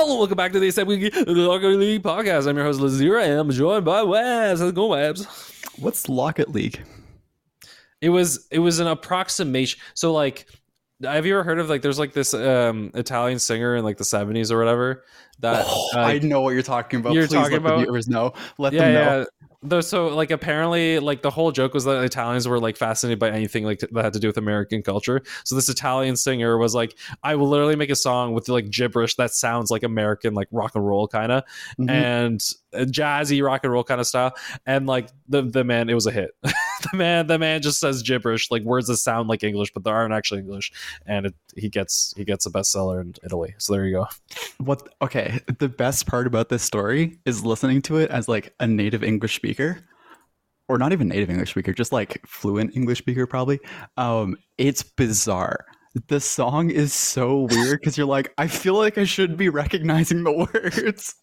[0.00, 1.10] Hello, welcome back to the ASAP Weekly
[1.44, 2.46] Rocket League podcast.
[2.46, 4.60] I'm your host, Lazero, and I'm joined by Wabs.
[4.60, 5.26] How's it going, Wabs?
[5.80, 6.80] What's Locket League?
[8.00, 9.80] It was it was an approximation.
[9.94, 10.46] So like
[11.02, 14.04] have you ever heard of like there's like this um Italian singer in like the
[14.04, 15.04] 70s or whatever
[15.40, 17.12] that Oh, uh, I know what you're talking about.
[17.14, 18.32] you're Please talking let about- the viewers know.
[18.58, 19.18] Let yeah them know.
[19.20, 19.24] yeah
[19.60, 23.30] Though, so like apparently like the whole joke was that Italians were like fascinated by
[23.30, 25.20] anything like that had to do with American culture.
[25.44, 29.16] So this Italian singer was like, I will literally make a song with like gibberish
[29.16, 31.42] that sounds like American like rock and roll kind of
[31.76, 31.90] Mhm.
[31.90, 32.40] and
[32.72, 34.32] uh, jazzy rock and roll kind of style.
[34.64, 36.30] And like the the man, it was a hit.
[36.90, 39.90] the man the man just says gibberish like words that sound like English but they
[39.90, 40.72] aren't actually English,
[41.06, 43.54] and it, he gets he gets a bestseller in Italy.
[43.58, 44.06] So there you go.
[44.58, 44.88] What?
[45.02, 45.40] Okay.
[45.58, 49.36] The best part about this story is listening to it as like a native English
[49.36, 49.84] speaker,
[50.68, 53.60] or not even native English speaker, just like fluent English speaker, probably.
[53.96, 55.64] Um, it's bizarre.
[56.06, 60.22] The song is so weird because you're like, I feel like I should be recognizing
[60.22, 61.14] the words.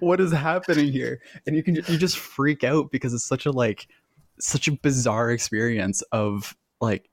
[0.00, 1.20] what is happening here?
[1.46, 3.88] And you can you just freak out because it's such a like
[4.42, 7.08] such a bizarre experience of like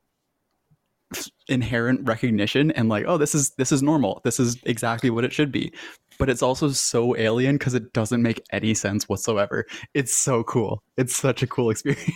[1.48, 4.22] inherent recognition and like oh this is this is normal.
[4.24, 5.72] This is exactly what it should be.
[6.18, 9.66] But it's also so alien because it doesn't make any sense whatsoever.
[9.94, 10.84] It's so cool.
[10.98, 12.12] It's such a cool experience.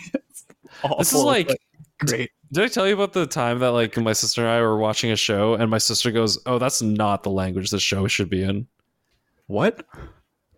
[0.97, 1.56] This is like-
[2.06, 2.31] great.
[2.52, 5.09] Did I tell you about the time that like my sister and I were watching
[5.11, 8.44] a show and my sister goes, "Oh, that's not the language this show should be
[8.44, 8.67] in."
[9.47, 9.86] what?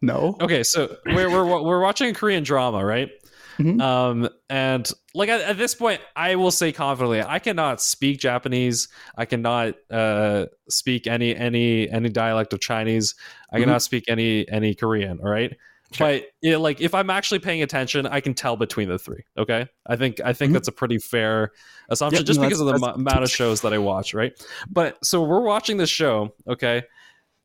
[0.02, 0.36] No.
[0.42, 3.10] Okay, so we're we're we're watching a Korean drama, right?
[3.58, 3.82] Mhm.
[3.82, 8.88] Um, and like at, at this point, I will say confidently, I cannot speak Japanese.
[9.18, 13.16] I cannot uh speak any any any dialect of Chinese.
[13.52, 15.20] I cannot speak any any Korean.
[15.24, 15.56] All right.
[15.92, 16.08] Sure.
[16.08, 19.24] But yeah, like if I'm actually paying attention, I can tell between the three.
[19.38, 20.54] Okay, I think I think Mhm.
[20.56, 21.52] that's a pretty fair
[21.90, 24.34] assumption, Yeah, just no, because of the mu- amount of shows that I watch, right?
[24.70, 26.84] But so we're watching this show, okay,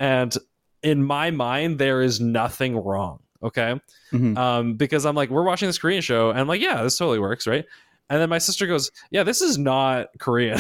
[0.01, 0.35] and
[0.83, 3.81] in my mind, there is nothing wrong, okay,
[4.13, 4.37] Mhm.
[4.37, 7.19] um, because I'm like, we're watching this Korean show, and I'm like, yeah, this totally
[7.19, 7.65] works, right?
[8.09, 10.59] And then my sister goes, yeah, this is not Korean,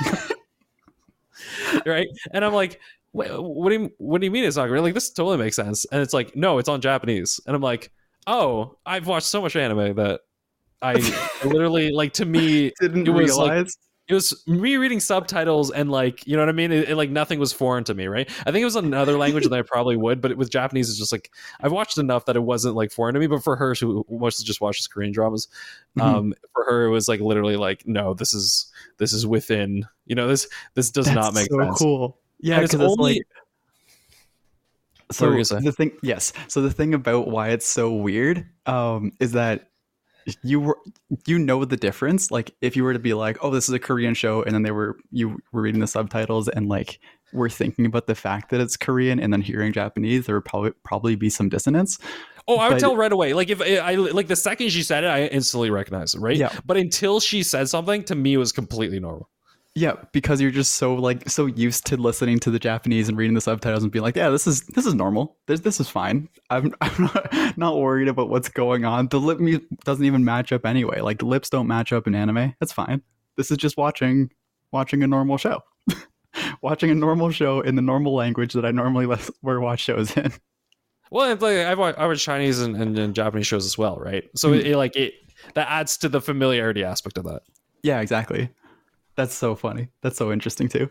[1.86, 2.06] right?
[2.32, 2.80] And I'm like.
[3.16, 4.82] What do you what do you mean it's not Korean?
[4.82, 5.84] Like this totally makes sense.
[5.92, 7.38] And it's like, no, it's on Japanese.
[7.46, 7.92] And I'm like,
[8.26, 10.22] oh, I've watched so much anime that
[10.82, 10.94] I
[11.44, 15.90] literally like to me didn't it was, like, realize it was me reading subtitles and
[15.90, 16.70] like you know what I mean.
[16.72, 18.28] It, it, like nothing was foreign to me, right?
[18.46, 21.10] I think it was another language that I probably would, but with Japanese, it's just
[21.12, 23.26] like I've watched enough that it wasn't like foreign to me.
[23.28, 25.48] But for her, who mostly just watches Korean dramas,
[25.96, 26.02] Mhm.
[26.02, 30.14] um, for her it was like literally like, no, this is this is within you
[30.14, 31.50] know this this does That's not make sense.
[31.50, 31.78] so sense.
[31.78, 33.22] cool yeah And it's because it's, only- like
[35.12, 35.60] so were you gonna say?
[35.60, 39.70] the thing yes so the thing about why it's so weird um is that
[40.42, 40.78] you were
[41.26, 43.78] you know the difference like if you were to be like oh this is a
[43.78, 46.98] korean show and then they were you were reading the subtitles and like
[47.32, 50.70] we're thinking about the fact that it's korean and then hearing japanese there would probably
[50.84, 51.98] probably be some dissonance
[52.46, 53.32] Oh, I would But- tell right away.
[53.32, 56.36] Like if eh, I like the second she said it, I instantly recognized it, right?
[56.36, 56.52] Yeah.
[56.66, 59.30] But until she said something, to me it was completely normal.
[59.76, 63.34] Yeah because you're just so like so used to listening to the japanese and reading
[63.34, 65.36] the subtitles and being like yeah this is this is normal.
[65.46, 66.28] This, this is fine.
[66.50, 69.08] I'm, I'm not, not worried about what's going on.
[69.08, 71.00] The lip mu- doesn't even match up anyway.
[71.00, 72.54] Like the lips don't match up in anime.
[72.60, 73.02] That's fine.
[73.36, 74.30] This is just watching
[74.72, 75.60] watching a normal show.
[76.62, 80.16] Watching a normal show in the normal language that i normally let, where watch shows
[80.16, 80.32] in.
[81.12, 83.96] Well, it's like I've watched, I watch Chinese and, and, and Japanese shows as well,
[83.98, 84.24] right?
[84.34, 84.58] So Mhm.
[84.58, 85.14] it, it, like it
[85.54, 87.42] that adds to the familiarity aspect of that.
[87.84, 88.48] yeah exactly
[89.16, 90.88] that's so funny that's so interesting too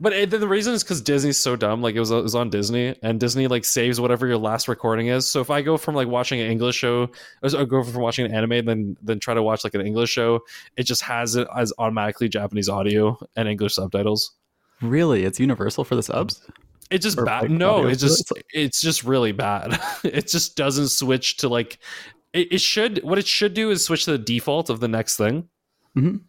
[0.00, 1.80] But it, the reason is because Disney's so dumb.
[1.80, 5.06] Like it was, it was on Disney, and Disney like saves whatever your last recording
[5.06, 5.30] is.
[5.30, 7.08] So if I go from like watching an English show,
[7.40, 10.10] or I go from watching an anime, then then try to watch like an English
[10.10, 10.40] show,
[10.76, 14.32] it just has it as automatically Japanese audio and English subtitles.
[14.80, 16.42] really it's universal for the subs
[16.90, 17.42] It's just Or, bad.
[17.42, 18.44] like, no, it's just it?
[18.52, 19.78] it's just really bad.
[20.02, 21.78] it just doesn't switch to like
[22.32, 23.04] it, it should.
[23.04, 25.48] What it should do is switch to the default of the next thing.
[25.96, 26.22] Mhm.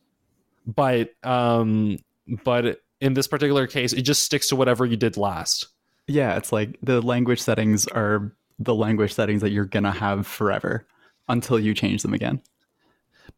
[0.65, 1.97] But um,
[2.43, 5.67] but in this particular case, it just sticks to whatever you did last.
[6.07, 10.87] Yeah, it's like the language settings are the language settings that you're gonna have forever
[11.27, 12.41] until you change them again.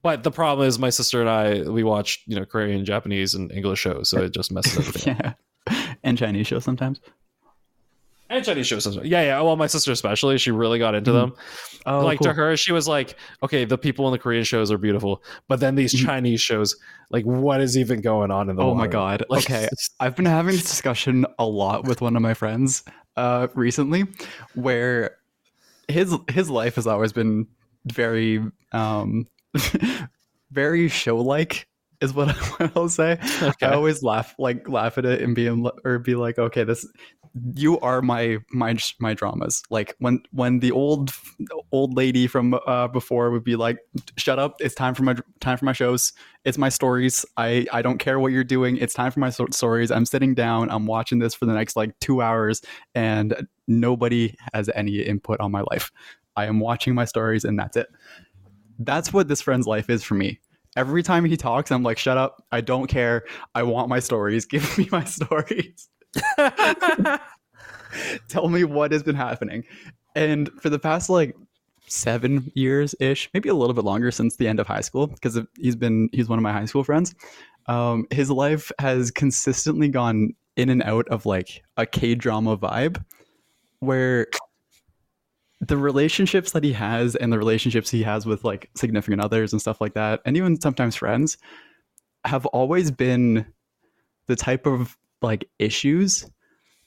[0.02, 3.52] But the problem is, my sister and I we watch you know Korean, Japanese, and
[3.52, 5.18] English shows, so it just messes everything.
[5.26, 5.38] up.
[5.70, 7.00] yeah, and Chinese shows sometimes.
[8.30, 8.86] And Chinese shows.
[9.04, 9.42] Yeah, yeah.
[9.42, 11.14] Well, my sister especially, she really got into Mhm.
[11.14, 11.34] them.
[11.86, 14.78] Oh, like to her, she was like, "Okay, the people in the Korean shows are
[14.80, 16.06] beautiful, but then these Mhm.
[16.06, 16.76] Chinese shows,
[17.12, 18.64] like, what is even going on in the?
[18.64, 19.24] Oh my god.
[19.30, 19.68] Like, Okay.
[20.00, 22.84] I've been having this discussion a lot with one of my friends
[23.18, 24.06] uh, recently,
[24.56, 25.18] where
[25.88, 27.48] his his life has always been
[27.86, 28.42] very
[28.72, 29.28] um,
[30.52, 31.68] very show like
[32.02, 33.18] is what, I, what I'll say.
[33.42, 33.66] Okay.
[33.68, 35.48] I always laugh like laugh at it and be
[35.86, 36.86] or be like, okay, this
[37.54, 39.62] you are my my my dramas.
[39.70, 41.12] Like when when the old
[41.72, 43.78] old lady from uh, before would be like,
[44.18, 46.14] shut up, it's time for my time for my shows.
[46.46, 47.26] It's my stories.
[47.36, 48.78] I I don't care what you're doing.
[48.78, 49.92] It's time for my stories.
[49.92, 50.70] I'm sitting down.
[50.72, 52.62] I'm watching this for the next like two hours,
[52.94, 55.92] and nobody has any input on my life.
[56.38, 57.88] I am watching my stories, and that's it.
[58.80, 60.40] That's what this friend's life is for me.
[60.78, 62.44] Every time he talks, I'm like, shut up.
[62.52, 63.24] I don't care.
[63.56, 64.46] I want my stories.
[64.46, 65.90] Give me my stories.
[68.28, 69.64] Tell me what has been happening.
[70.16, 71.36] And for the past like
[71.88, 75.40] seven years ish, maybe a little bit longer since the end of high school, because
[75.60, 77.14] he's been he's one of my high school friends.
[77.68, 83.04] Um, his life has consistently gone in and out of like a K drama vibe,
[83.80, 84.28] where
[85.62, 89.62] the relationships that he has and the relationships he has with like significant others and
[89.62, 91.38] stuff like that, and even sometimes friends,
[92.24, 93.46] have always been
[94.28, 96.30] the type of like issues,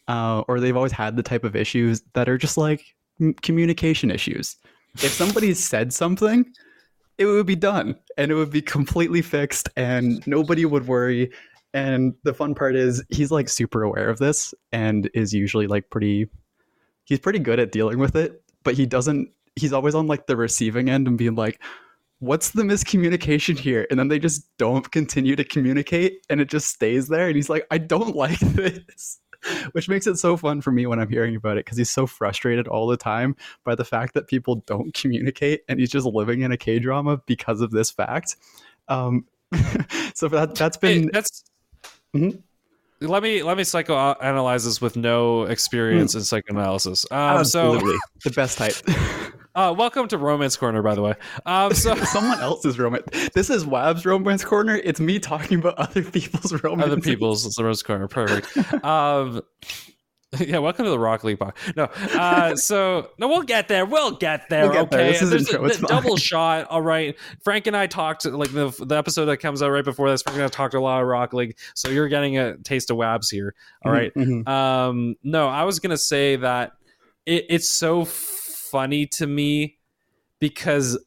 [0.09, 2.83] uh, or they've always had the type of issues that are just like
[3.21, 4.57] m- communication issues.
[4.95, 6.47] If somebody said something,
[7.19, 11.31] it would be done and it would be completely fixed and nobody would worry.
[11.75, 15.91] And the fun part is he's like super aware of this and is usually like
[15.91, 16.29] pretty
[17.05, 20.37] he's pretty good at dealing with it, but he doesn't he's always on like the
[20.37, 21.61] receiving end and being like
[22.21, 26.69] what's the miscommunication here and then they just don't continue to communicate and it just
[26.69, 29.21] stays there and he's like i don't like this
[29.71, 32.07] which makes it so fun for me when i'm hearing about it because he's so
[32.07, 36.41] frustrated all the time by the fact that people don't communicate and he's just living
[36.41, 38.37] in a k drama because of this fact
[38.89, 39.25] um
[40.15, 41.45] so that that's Hey, been that's.
[42.15, 42.43] Mhm.
[43.01, 47.07] Let me let me psychoanalyze this with no experience in psychoanalysis.
[47.11, 48.75] Um, so, absolutely the best type
[49.59, 51.15] uh, welcome to Romance Corner, by the way.
[51.45, 56.03] Um, so someone else's romance this is wab's romance corner it's me talking about other
[56.05, 58.57] people's romance other people's Romance Corner, perfect.
[58.85, 59.43] um,
[60.39, 61.55] yeah, welcome to the Rock League pod.
[61.75, 63.87] No, uh, so no, we'll get there.
[63.87, 64.65] We'll get there.
[64.65, 65.01] We'll get there.
[65.01, 65.87] okay, This is There's intro.
[65.87, 66.67] a, double shot.
[66.69, 70.11] All right, Frank and I talked like the the episode that comes out right before
[70.11, 70.21] this.
[70.23, 72.99] Frank and I talked a lot of Rock League, so you're getting a taste of
[72.99, 73.55] Wabs here.
[73.85, 74.13] All right.
[74.15, 74.47] Mhm.
[74.47, 76.73] Um, no, I was gonna say that
[77.25, 78.05] it, it's so
[78.71, 79.79] funny to me
[80.41, 80.99] because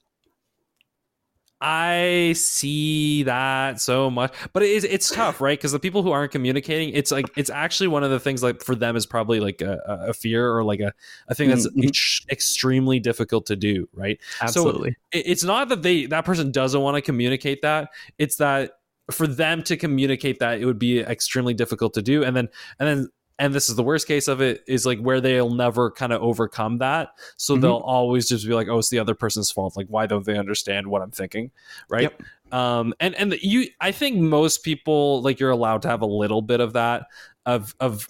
[1.64, 5.58] I see that so much, but it is it's tough, right?
[5.60, 8.64] Because the people who aren't communicating, it's like it's actually one of the things like
[8.64, 10.92] for them is probably like a, a fear or like a,
[11.28, 11.88] a thing that's Mhm.
[11.90, 14.20] ex- extremely difficult to do, right?
[14.42, 18.72] absolutely it- it's not that they that person doesn't want to communicate that it's that
[19.12, 22.50] for them to communicate that it would be extremely difficult to do and then
[22.80, 23.08] and then
[23.40, 26.22] and this is the worst case of it is like where they'll never kind of
[26.22, 27.10] overcome that.
[27.38, 27.62] So Mhm.
[27.62, 29.76] they'll always just be like oh it's the other person's fault.
[29.78, 31.52] Like why don't they understand what i'm thinking?
[31.90, 32.04] Right?
[32.04, 32.24] Yep.
[32.54, 36.42] um and and you i think most people like you're allowed to have a little
[36.42, 37.06] bit of that
[37.46, 38.10] of of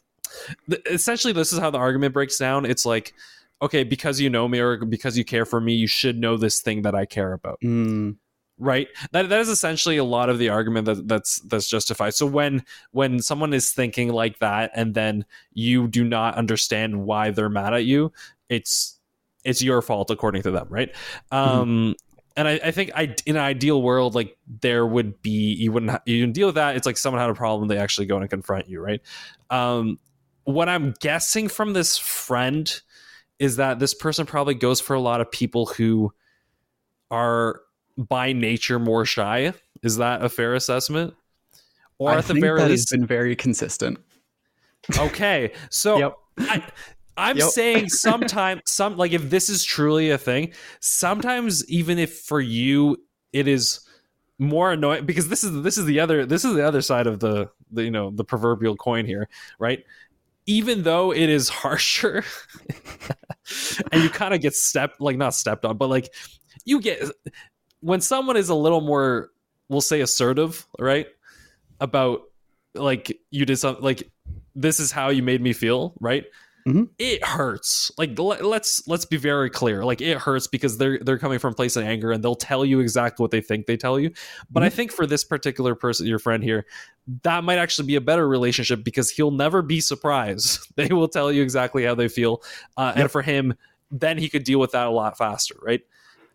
[0.88, 2.66] essentially this is how the argument breaks down.
[2.66, 3.14] It's like
[3.62, 6.62] okay because you know me or because you care for me you should know this
[6.62, 7.60] thing that i care about.
[7.64, 8.16] Mm,
[8.62, 12.26] right that that is essentially a lot of the argument that that's that's justified so
[12.26, 17.50] when when someone is thinking like that and then you do not understand why they're
[17.50, 18.12] mad at you
[18.50, 19.00] it's
[19.44, 20.96] it's your fault according to them right
[21.32, 21.96] um
[22.38, 25.92] and I, I think I, in an ideal world, like there would be you wouldn't
[25.92, 26.78] ha- you deal with that.
[26.78, 29.02] It's like someone had a problem, they actually go and confront you, right?
[29.50, 30.00] Um,
[30.46, 32.82] what I'm guessing from this friend
[33.38, 36.14] is that this person probably goes for a lot of people who
[37.10, 37.62] are
[37.98, 39.54] by nature more shy.
[39.84, 41.14] Is that a fair assessment?
[41.98, 44.00] Or I at the very least, has been very consistent
[44.98, 45.52] okay.
[45.70, 46.14] So Yep.
[46.40, 46.64] I,
[47.18, 47.50] I'm Yep.
[47.50, 52.98] saying sometimes, some like if this is truly a thing, sometimes even if for you
[53.34, 53.82] it is
[54.40, 57.20] more annoying because this is this is the other this is the other side of
[57.20, 59.28] the, the you know the proverbial coin here,
[59.60, 59.84] right?
[60.48, 62.24] Even though it is harsher,
[63.92, 66.12] and you kind of get stepped like not stepped on, but like
[66.66, 67.04] you get
[67.82, 69.30] when someone is a little more,
[69.70, 71.08] we'll say assertive, right?
[71.80, 72.22] About
[72.74, 74.10] like you did something like
[74.56, 76.26] this is how you made me feel, right?
[76.68, 76.90] Mhm.
[77.00, 77.92] it hurts.
[77.98, 79.84] Like le- let's let's be very clear.
[79.84, 82.64] Like it hurts because they're they're coming from a place of anger and they'll tell
[82.64, 84.12] you exactly what they think they tell you.
[84.52, 86.68] But I think for this particular person, your friend here,
[87.24, 90.60] that might actually be a better relationship because he'll never be surprised.
[90.76, 92.44] They will tell you exactly how they feel,
[92.78, 93.56] uh, and for him,
[93.90, 95.82] then he could deal with that a lot faster, right?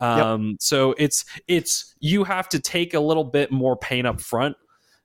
[0.00, 4.56] Um, so it's it's you have to take a little bit more pain up front,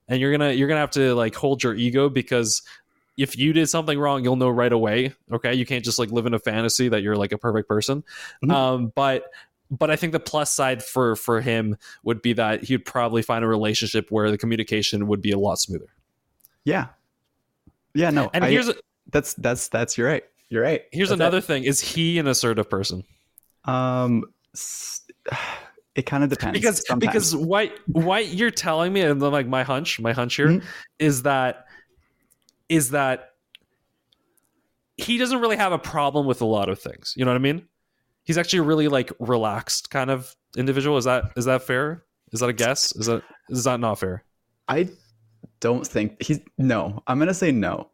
[0.07, 2.62] and you're gonna you're gonna have to like hold your ego because
[3.17, 5.13] if you did something wrong, you'll know right away.
[5.31, 8.03] Okay, you can't just like live in a fantasy that you're like a perfect person.
[8.43, 8.51] Mhm.
[8.51, 9.31] Um, but
[9.69, 13.43] but I think the plus side for for him would be that he'd probably find
[13.45, 15.88] a relationship where the communication would be a lot smoother.
[16.65, 16.88] Yeah.
[17.93, 18.29] Yeah, no.
[18.33, 18.69] And I- here's
[19.12, 20.24] that's that's that's you're right.
[20.50, 20.83] You're right.
[20.91, 23.03] here's That's another thing: is he an assertive person?
[23.65, 24.25] Um
[25.96, 26.58] it kind of depends.
[26.60, 27.13] because sometimes.
[27.13, 30.62] because what what you're telling me and then like my hunch my hunch here
[31.00, 31.24] is Mhm.
[31.24, 31.65] that
[32.70, 33.31] is that
[34.98, 37.39] he doesn't really have a problem with a lot of things you know what i
[37.39, 37.67] mean
[38.24, 42.39] he's actually a really like relaxed kind of individual is that is that fair is
[42.39, 44.24] that a guess is that is that not fair
[44.67, 44.88] I
[45.60, 47.03] don't think he's no.
[47.05, 47.89] I'm gonna say no.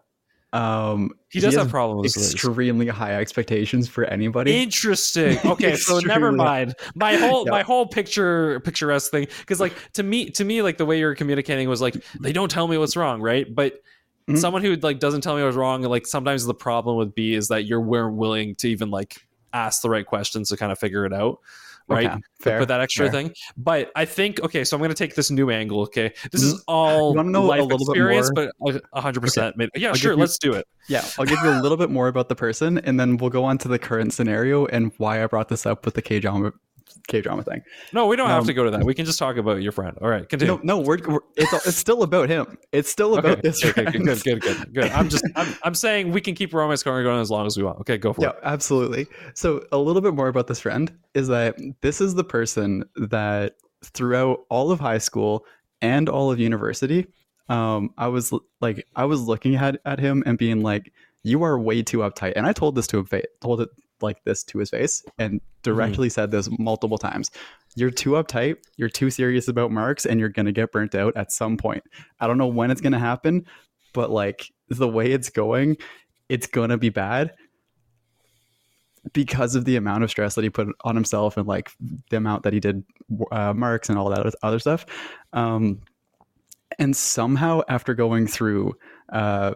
[0.58, 4.62] Um he does has have problems with extremely high expectations for anybody.
[4.62, 5.38] Interesting.
[5.46, 6.74] Okay, so never mind.
[6.96, 7.52] My whole Yeah.
[7.52, 11.16] my whole picture picturesque thing because like to me to me like the way you're
[11.16, 13.54] communicating was like they don't tell me what's wrong, right?
[13.54, 13.82] But
[14.30, 14.38] Mhm.
[14.40, 17.48] someone who like doesn't tell me what's wrong, like sometimes the problem would be is
[17.50, 19.16] that you're willing to even like
[19.54, 21.40] ask the right questions to kind of figure it out,
[21.88, 22.12] right?
[22.12, 22.60] Okay, fair.
[22.60, 23.12] Put that extra fair.
[23.12, 23.34] thing.
[23.56, 25.82] But I think okay, so I'm going to take this new angle.
[25.84, 26.60] Okay, this is Mhm.
[26.68, 28.50] all You wanna a life experience, more?
[28.60, 29.56] but a hundred percent.
[29.76, 30.14] Yeah, I'll sure.
[30.14, 30.66] you- Let's do it.
[30.90, 33.44] Yeah, I'll give you a little bit more about the person, and then we'll go
[33.44, 36.54] on to the current scenario and why I brought this up with the K drama,
[37.08, 37.62] K drama thing.
[37.94, 38.84] No, we don't have Um, to go to that.
[38.84, 39.98] We can just talk about your friend.
[40.02, 40.56] All right, continue.
[40.56, 42.58] No, no, we're, we're it's it's still about him.
[42.72, 43.64] It's still about Okay, this.
[43.66, 44.92] okay, good, good, good, good, good.
[44.92, 47.64] I'm just, I'm, I'm saying we can keep romance going going as long as we
[47.64, 47.80] want.
[47.82, 48.40] Okay, go for Yeah, it.
[48.44, 49.08] absolutely.
[49.34, 53.56] So a little bit more about this friend is that this is the person that
[53.84, 55.46] throughout all of high school
[55.82, 57.08] and all of university,
[57.50, 60.92] um, I was like, I was looking at at him and being like,
[61.24, 63.08] "You are way too uptight." And I told this to him,
[63.42, 63.70] told it
[64.02, 67.32] like this to his face, and directly said this multiple times.
[67.76, 68.58] You're too uptight.
[68.78, 71.84] You're too serious about marks, and you're gonna get burnt out at some point.
[72.20, 73.46] I don't know when it's gonna happen,
[73.94, 75.78] but like the way it's going,
[76.30, 77.34] it's gonna be bad
[79.14, 81.72] because of the amount of stress that he put on himself and like
[82.10, 82.84] the amount that he did
[83.32, 84.86] uh, marks and all that other stuff
[85.34, 85.80] um,
[86.80, 88.74] and somehow after going through
[89.12, 89.54] uh,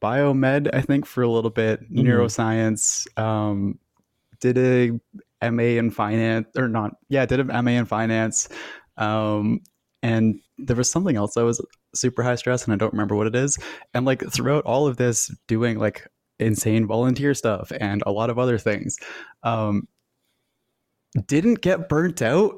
[0.00, 2.04] biomed i think for a little bit Mhm.
[2.06, 3.78] neuroscience um,
[4.40, 4.98] did a
[5.50, 8.48] ma in finance or not yeah did an ma in finance
[8.96, 9.60] um,
[10.02, 11.64] and there was something else that was
[11.94, 13.58] super high stress and i don't remember what it is
[13.94, 16.06] and like throughout all of this doing like
[16.38, 18.96] insane volunteer stuff and a lot of other things
[19.42, 19.86] um
[21.26, 22.54] didn't get burnt out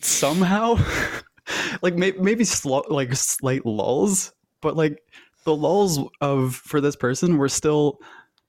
[0.00, 0.76] somehow
[1.82, 5.02] like may- maybe slow like slight lulls but like
[5.44, 8.00] the lulls of for this person were still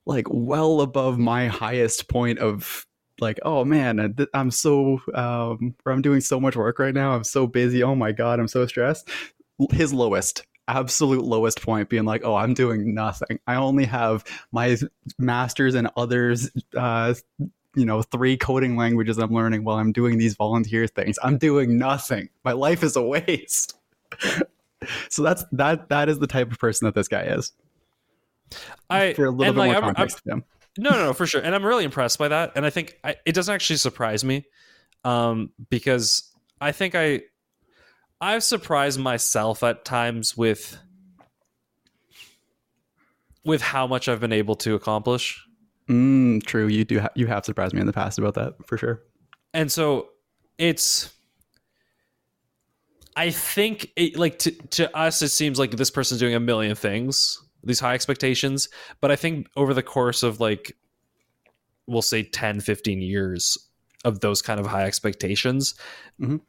[0.06, 2.86] like well above my highest point of
[3.20, 7.14] like oh man i'm so um i'm doing so much work right now.
[7.14, 7.84] I'm so busy.
[7.84, 9.10] Oh my god i'm so stressed.
[9.72, 13.40] His lowest absolute lowest point being like oh i'm doing nothing.
[13.48, 14.78] I only have my
[15.18, 17.14] masters and others uh
[17.76, 21.18] you know three coding languages i'm learning while i'm doing these volunteer things.
[21.24, 22.30] I'm doing nothing.
[22.44, 23.78] My life is a waste
[25.10, 27.52] so that's that that is the type of person that this guy is
[28.90, 30.44] I for a little bit like, more I'm- I'm- context to him
[30.78, 31.40] no, no, no, for sure.
[31.40, 32.52] And I'm really impressed by that.
[32.58, 34.44] And I think I, it doesn't actually surprise me,
[35.06, 37.22] um, because I think I,
[38.20, 40.78] I've surprised myself at times with,
[43.46, 45.42] with how much I've been able to accomplish.
[45.90, 48.78] mm, true you do ha- you have surprised me in the past about that for
[48.78, 49.02] sure
[49.54, 50.10] and so
[50.58, 51.14] it's
[53.16, 56.76] i think it, like to, to us it seems like this person's doing a million
[56.76, 58.70] things these high expectations
[59.02, 60.76] but i think over the course of like
[61.88, 63.58] we'll say 10 15 years
[64.04, 65.76] of those kind of high expectations
[66.22, 66.42] Mhm.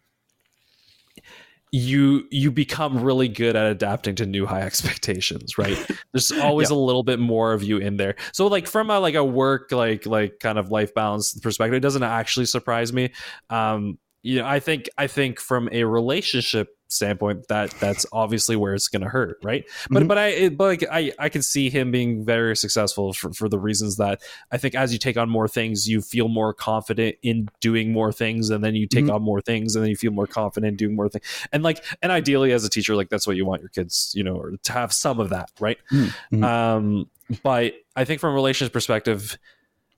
[1.73, 5.77] you you become really good at adapting to new high expectations right?
[6.13, 8.15] There's always a little bit more of you in there.
[8.33, 11.81] So like from a like a work like like kind of life balance perspective it
[11.81, 13.11] doesn't actually surprise me.
[13.51, 18.73] Um you know i think i think from a relationship standpoint that that's obviously where
[18.73, 20.09] it's going to hurt right but Mhm.
[20.09, 23.49] but i it, but like i i can see him being very successful for, for
[23.49, 27.17] the reasons that i think as you take on more things you feel more confident
[27.25, 29.15] in doing more things and then you take Mhm.
[29.17, 31.85] on more things and then you feel more confident in doing more things and like
[32.03, 34.53] and ideally as a teacher like that's what you want your kids you know or
[34.63, 36.15] to have some of that right Mhm.
[36.33, 36.45] Mhm.
[36.45, 37.11] um
[37.43, 39.37] but I think from a relationship perspective,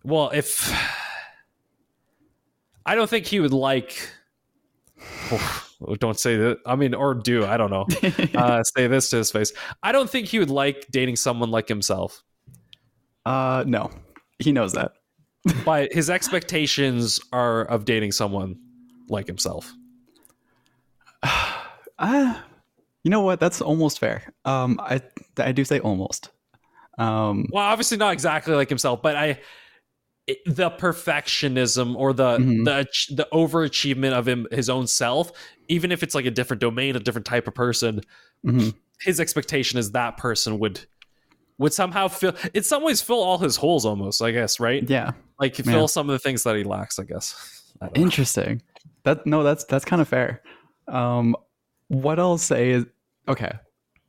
[0.03, 0.73] well, if
[2.89, 4.09] I don't think he would like.
[5.31, 5.65] Oh,
[5.99, 6.59] don't say that.
[6.65, 7.87] I mean, or do I don't know.
[8.35, 9.53] Uh, say this to his face.
[9.83, 12.23] I don't think he would like dating someone like himself.
[13.27, 13.91] Uh, no,
[14.39, 14.93] he knows that.
[15.65, 18.57] But his expectations are of dating someone
[19.09, 19.73] like himself.
[21.23, 22.45] Ah,
[23.05, 23.39] you know what?
[23.41, 24.33] That's almost fair.
[24.45, 25.01] Um, I
[25.39, 26.31] I do say almost.
[26.99, 29.41] Um, Well, obviously not exactly like himself, but I
[30.47, 32.65] the perfectionism or the Mhm.
[32.65, 35.33] the the overachievement of him his own self,
[35.69, 38.03] even if it's like a different domain, a different type of person,
[38.45, 38.75] mhm.
[39.01, 40.81] his expectation is that person would
[41.59, 44.89] would somehow fill in some ways fill all his holes almost, I guess, right?
[44.89, 45.87] yeah, Like fill Yeah.
[45.87, 47.35] some of the things that he lacks, I guess.
[47.81, 48.03] I don't know.
[48.03, 48.63] interesting.
[49.05, 50.43] That no, that's that's kind of fair.
[50.89, 51.37] Um,
[51.89, 52.85] what I'll say is
[53.29, 53.53] okay.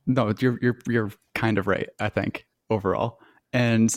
[0.06, 1.88] No, you're you're you're kind of right.
[1.98, 3.18] I think overall,
[3.52, 3.94] and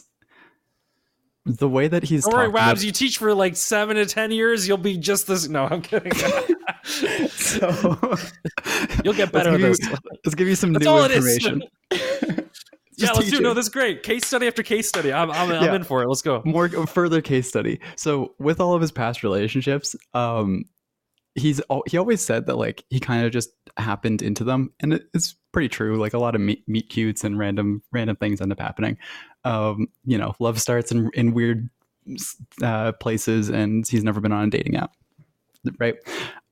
[1.46, 4.06] the way that he's Don't worry, talking about- Wabs, you teach for like seven to
[4.06, 6.12] ten years, you'll be just this no, I'm kidding.
[7.30, 8.18] so
[9.04, 9.90] You'll get let's better at give you- this.
[10.26, 11.64] Let's give you some That's new all it information.
[11.92, 13.32] yeah, let's do.
[13.32, 14.04] teach No, this is great.
[14.04, 15.12] Case study after case study.
[15.12, 16.08] I'm, I'm, I'm in for it.
[16.08, 16.42] Let's go.
[16.46, 17.80] more further case study.
[17.96, 20.66] So with all of his past relationships, um,
[21.36, 25.36] he's he always said that like he kind of just happened into them, and it's
[25.52, 25.98] pretty true.
[26.00, 28.98] Like a lot of meet, meet cutes and random random things end up happening.
[29.46, 31.70] Um, you know, love starts in in weird
[32.62, 34.96] uh, places, and he's never been on a dating app,
[35.80, 35.96] right?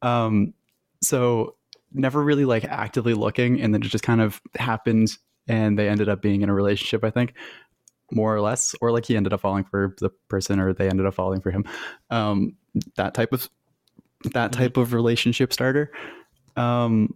[0.02, 0.54] Um,
[1.02, 1.56] so
[1.94, 5.18] never really like actively looking, and then it just kind of happened,
[5.48, 7.04] and they ended up being in a relationship.
[7.04, 7.34] I think
[8.12, 11.06] more or less, or like he ended up falling for the person, or they ended
[11.06, 11.66] up falling for him.
[12.10, 12.56] Um,
[12.96, 13.50] that type of
[14.34, 15.92] that type of relationship starter.
[16.56, 17.16] Um,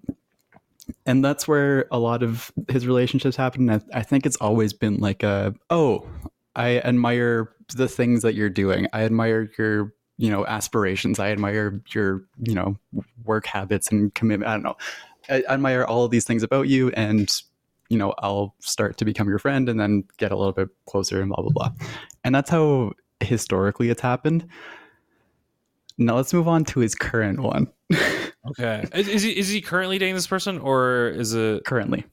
[1.05, 3.69] and that's where a lot of his relationships happen.
[3.69, 6.07] I, I think it's always been like a oh,
[6.55, 8.87] I admire the things that you're doing.
[8.93, 11.19] I admire your you know aspirations.
[11.19, 12.77] I admire your you know
[13.23, 14.49] work habits and commitment.
[14.49, 14.77] I don't know.
[15.29, 17.29] I, I admire all of these things about you, and
[17.89, 21.21] you know I'll start to become your friend, and then get a little bit closer,
[21.21, 21.71] and blah blah blah.
[22.23, 24.47] And that's how historically it's happened.
[25.97, 27.67] Now let's move on to his current one.
[28.47, 28.85] Okay.
[28.93, 32.05] Is, is he is he currently dating this person or is it currently,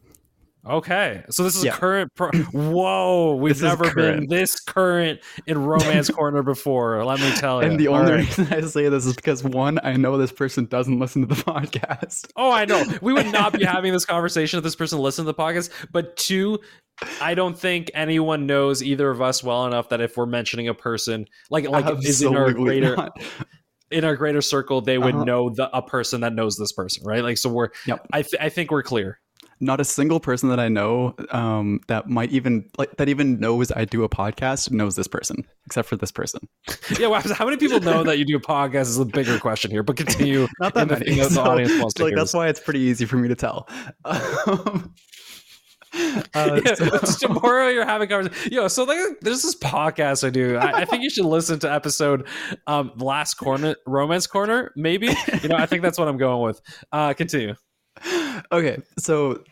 [0.66, 1.24] okay?
[1.28, 1.74] So this is Yeah.
[1.74, 2.10] a current.
[2.14, 7.04] Pro- Whoa, we've This never been this current in romance corner before.
[7.04, 7.68] Let me tell you.
[7.70, 8.18] and the All only right.
[8.38, 11.42] reason I say this is because one, I know this person doesn't listen to the
[11.42, 12.28] podcast.
[12.34, 12.82] Oh, I know.
[13.02, 15.68] We would not be having this conversation if this person listened to the podcast.
[15.92, 16.60] But two,
[17.20, 20.74] I don't think anyone knows either of us well enough that if we're mentioning a
[20.74, 23.20] person like like is in our Absolutely greater not.
[23.92, 25.24] In our greater circle, they would Uh-huh.
[25.24, 27.22] know the a person that knows this person, right?
[27.22, 28.06] Like so we're Yep.
[28.12, 29.18] I th- I think we're clear.
[29.60, 33.70] Not a single person that I know um, that might even like that even knows
[33.70, 36.40] I do a podcast knows this person, except for this person.
[36.98, 39.70] Yeah, well, how many people know that you do a podcast is a bigger question
[39.70, 40.48] here, but continue.
[40.60, 41.14] Not that in the many.
[41.28, 42.18] the audience wants to like hear.
[42.18, 43.68] that's why it's pretty easy for me to tell.
[44.04, 44.92] Um,
[46.34, 48.52] uh, yeah, so- tomorrow you're having conversation.
[48.52, 50.56] Yo, so like there's this podcast I do.
[50.56, 52.26] I, I think you should listen to episode
[52.66, 55.08] um last corner romance corner, maybe.
[55.42, 56.60] You know, I think that's what I'm going with.
[56.92, 57.54] Uh continue.
[58.52, 59.42] okay, so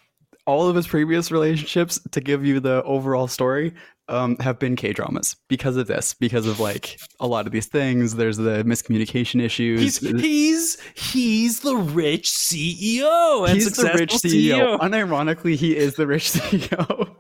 [0.47, 3.75] all of his previous relationships, to give you the overall story,
[4.09, 7.67] um, have been K dramas because of this, because of like a lot of these
[7.67, 8.17] things.
[8.17, 9.81] There's the miscommunication issues.
[9.81, 14.79] He's he's he's the rich CEO and He's the successful rich CEO.
[14.79, 14.81] CEO.
[14.81, 17.15] Unironically, he is the rich CEO.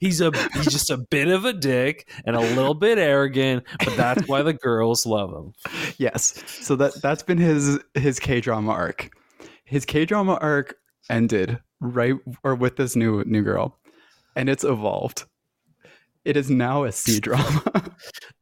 [0.00, 3.96] He's a he's just a bit of a dick and a little bit arrogant, but
[3.96, 5.54] that's why the girls love him.
[5.98, 6.42] yes.
[6.46, 9.10] So that that's been his his K drama arc.
[9.64, 10.76] His K drama arc
[11.08, 13.78] ended right or with this new new girl,
[14.36, 15.24] and it's evolved.
[16.24, 17.62] It is now a C drama.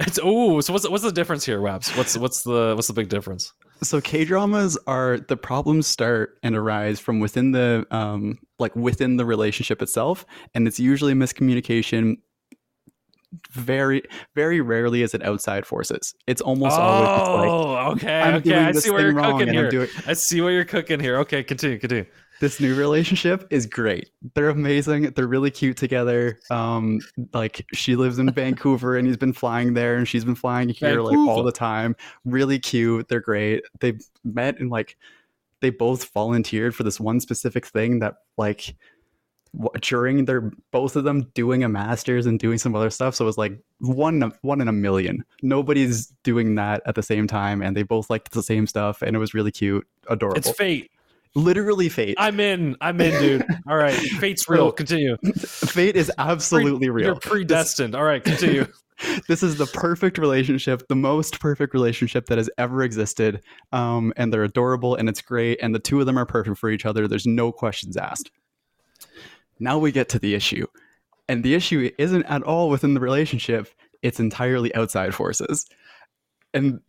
[0.00, 1.96] It's oh, so what's what's the difference here, Wabs?
[1.96, 3.52] What's what's the what's the big difference?
[3.82, 9.16] so K dramas are the problems start and arise from within the um like within
[9.16, 12.16] the relationship itself, and it's usually miscommunication.
[13.50, 14.02] Very
[14.34, 16.14] very rarely is it outside forces.
[16.26, 18.54] It's almost always like Oh, okay, I'm okay.
[18.56, 19.70] I see what you're cooking here.
[19.70, 21.16] doing I see what you're cooking here.
[21.20, 22.04] Okay, continue, continue.
[22.42, 24.10] This new relationship is great.
[24.34, 25.12] They're amazing.
[25.12, 26.40] They're really cute together.
[26.50, 26.98] Um,
[27.32, 31.02] like she lives in Vancouver and he's been flying there and she's been flying here
[31.02, 31.94] like all the time.
[32.24, 33.06] Really cute.
[33.06, 33.62] They're great.
[33.78, 33.92] They
[34.24, 34.96] met and like
[35.60, 38.74] they both volunteered for this one specific thing that like
[39.80, 43.26] during their both of them doing a master's and doing some other stuff so it
[43.26, 47.76] was like one one in a million nobody's doing that at the same time and
[47.76, 50.90] they both liked the same stuff and it was really cute adorable It's fate.
[51.34, 52.16] Literally fate.
[52.18, 52.76] I'm in.
[52.80, 53.46] I'm in, dude.
[53.68, 53.94] All right.
[53.94, 54.72] Fate's real.
[54.72, 55.16] Continue.
[55.34, 57.06] fate is absolutely real.
[57.06, 57.94] You're predestined.
[57.94, 58.22] All right.
[58.22, 58.66] Continue.
[59.28, 63.42] this is the perfect relationship, the most perfect relationship that has ever existed.
[63.72, 65.58] Um, and they're adorable and it's great.
[65.62, 67.08] And the two of them are perfect for each other.
[67.08, 68.30] There's no questions asked.
[69.58, 70.66] Now we get to the issue.
[71.28, 73.68] And the issue isn't at all within the relationship,
[74.02, 75.66] it's entirely outside forces.
[76.52, 76.80] And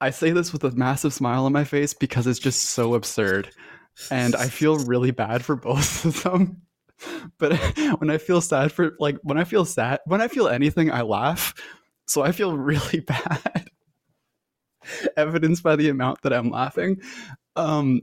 [0.00, 3.50] I say this with a massive smile on my face because it's just so absurd.
[4.10, 6.62] And I feel really bad for both of them.
[7.38, 7.52] But
[8.00, 11.02] when I feel sad for, like, when I feel sad, when I feel anything, I
[11.02, 11.54] laugh.
[12.06, 13.68] So I feel really bad.
[15.16, 17.00] Evidenced by the amount that I'm laughing.
[17.56, 18.02] Um,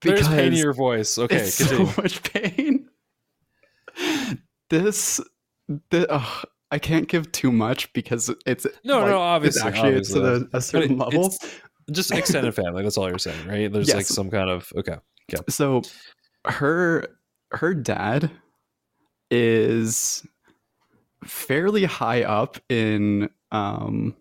[0.00, 1.16] There's pain in your voice.
[1.18, 1.36] Okay.
[1.36, 2.88] it's so much pain.
[4.70, 5.20] This,
[5.90, 9.92] the, ugh, I can't give too much because it's No, like, no, obviously, it's actually
[9.94, 10.46] it's obviously.
[10.46, 11.26] at a, a certain it- level.
[11.26, 11.38] it's
[11.90, 12.82] Just extended family.
[12.82, 13.72] That's all you're saying, right?
[13.72, 14.96] There's like some kind of okay.
[15.48, 15.82] So
[16.46, 17.06] her
[17.52, 18.30] her dad
[19.30, 20.26] is
[21.24, 24.14] fairly high up in um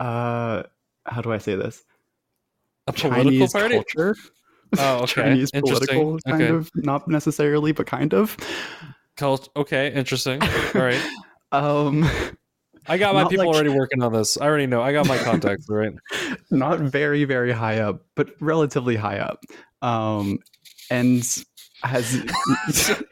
[0.00, 0.62] uh
[1.06, 1.82] how do I say this?
[2.86, 3.74] A political Chinese party.
[3.74, 4.16] culture.
[4.78, 5.20] Oh, okay.
[5.20, 6.50] Chinese political kind okay.
[6.50, 8.34] of not necessarily but kind of.
[9.18, 9.92] Cult- okay.
[9.92, 10.40] Interesting.
[10.42, 11.02] All right.
[11.52, 12.08] Um
[12.88, 14.36] I got my Not people like- already working on this.
[14.36, 14.82] I already know.
[14.82, 15.92] I got my contacts right.
[16.50, 19.44] not very very high up but relatively high up
[19.82, 20.38] um
[20.90, 21.44] and
[21.82, 22.14] has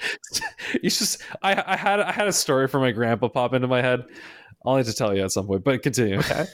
[0.83, 3.81] you just I, I had I had a story for my grandpa pop into my
[3.83, 4.05] head.
[4.65, 6.19] I'll need to tell you at some point, but continue.
[6.19, 6.45] okay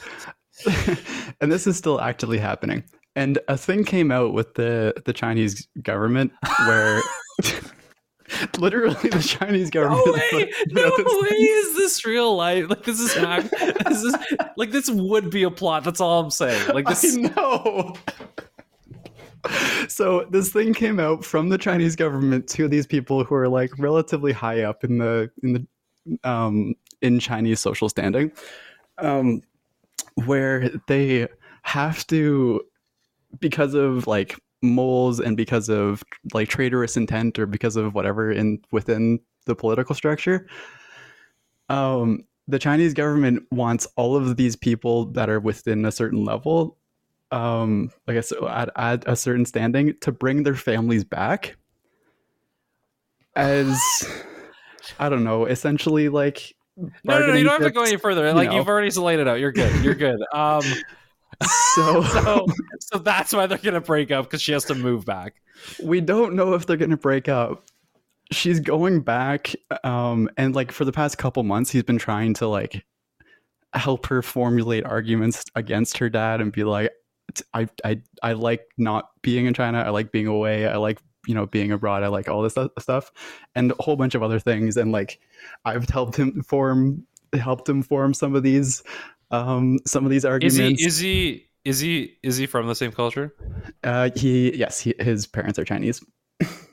[1.40, 2.82] and this is still actively happening
[3.14, 6.32] and a thing came out with the the chinese government
[6.66, 7.02] where
[8.58, 10.06] literally the chinese government.
[10.06, 10.52] No way!
[10.70, 11.36] No way!
[11.36, 12.68] Is this real life?
[12.68, 13.42] Like this is not.
[13.86, 14.16] This is
[14.56, 15.84] like this would be a plot.
[15.84, 16.68] That's all I'm saying.
[16.74, 17.16] Like this.
[17.16, 17.94] I know.
[19.88, 23.70] so this thing came out from the Chinese government to these people who are like
[23.78, 28.32] relatively high up in the in the um, in Chinese social standing,
[28.98, 29.42] um,
[30.26, 31.28] where they
[31.62, 32.62] have to
[33.40, 36.02] because of like moles and because of
[36.34, 40.46] like traitorous intent or because of whatever in within the political structure
[41.68, 46.76] um the chinese government wants all of these people that are within a certain level
[47.32, 51.56] um like I said, at, at a certain standing to bring their families back
[53.34, 53.76] as
[55.00, 58.28] i don't know essentially like No, no, no, you don't have to go any further.
[58.28, 58.56] you Like know.
[58.56, 59.40] you've already laid it out.
[59.40, 59.82] You're good.
[59.82, 60.20] You're good.
[60.34, 60.62] Um,
[61.74, 62.46] so so,
[62.80, 65.34] so that's why they're gonna break up because she has to move back.
[65.82, 67.64] we don't know if they're gonna break up.
[68.32, 72.48] She's going back um and like for the past couple months he's been trying to
[72.48, 72.84] like
[73.74, 76.90] help her formulate arguments against her dad and be like
[77.54, 79.78] i i, I like not being in china.
[79.78, 80.66] I like being away.
[80.66, 82.02] I like you know being abroad.
[82.02, 83.12] I like all this stuff
[83.54, 85.20] and a whole bunch of other things and like
[85.64, 88.82] i've helped him form helped him form some of these
[89.30, 90.86] um some of these Is arguments he?
[90.86, 91.46] Is he?
[91.64, 92.16] Is he?
[92.22, 93.34] Is he from the same culture?
[93.84, 96.02] uh he yes he, his parents are chinese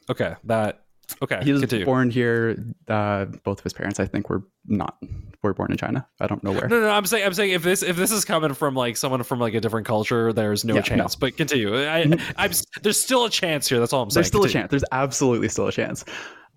[0.10, 0.82] Okay, that.
[1.22, 1.86] Okay, he was continue.
[1.86, 2.58] born here.
[2.88, 4.98] Uh, both of his parents, I think, were not
[5.42, 6.08] were born in China.
[6.20, 6.68] I don't know where.
[6.68, 9.24] No, no, I'm saying, I'm saying, if this, if this is coming from like someone
[9.24, 11.16] from like a different culture, there's no Yeah, chance.
[11.16, 11.76] But continue.
[11.78, 12.04] I,
[12.38, 13.80] I'm, there's still a chance here.
[13.80, 14.22] That's all I'm saying.
[14.24, 14.70] There's still a chance.
[14.70, 16.04] There's absolutely still a chance.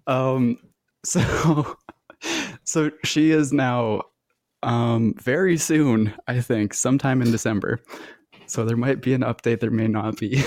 [0.07, 0.59] Um,
[1.05, 1.77] so,
[2.65, 4.03] so she is now,
[4.62, 6.14] um, very soon.
[6.27, 7.81] I think sometime in December.
[8.47, 9.61] So there might be an update.
[9.61, 10.42] There may not be.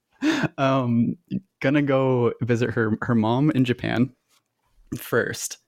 [0.58, 1.16] um,
[1.60, 4.10] gonna go visit her her mom in Japan
[4.96, 5.58] first.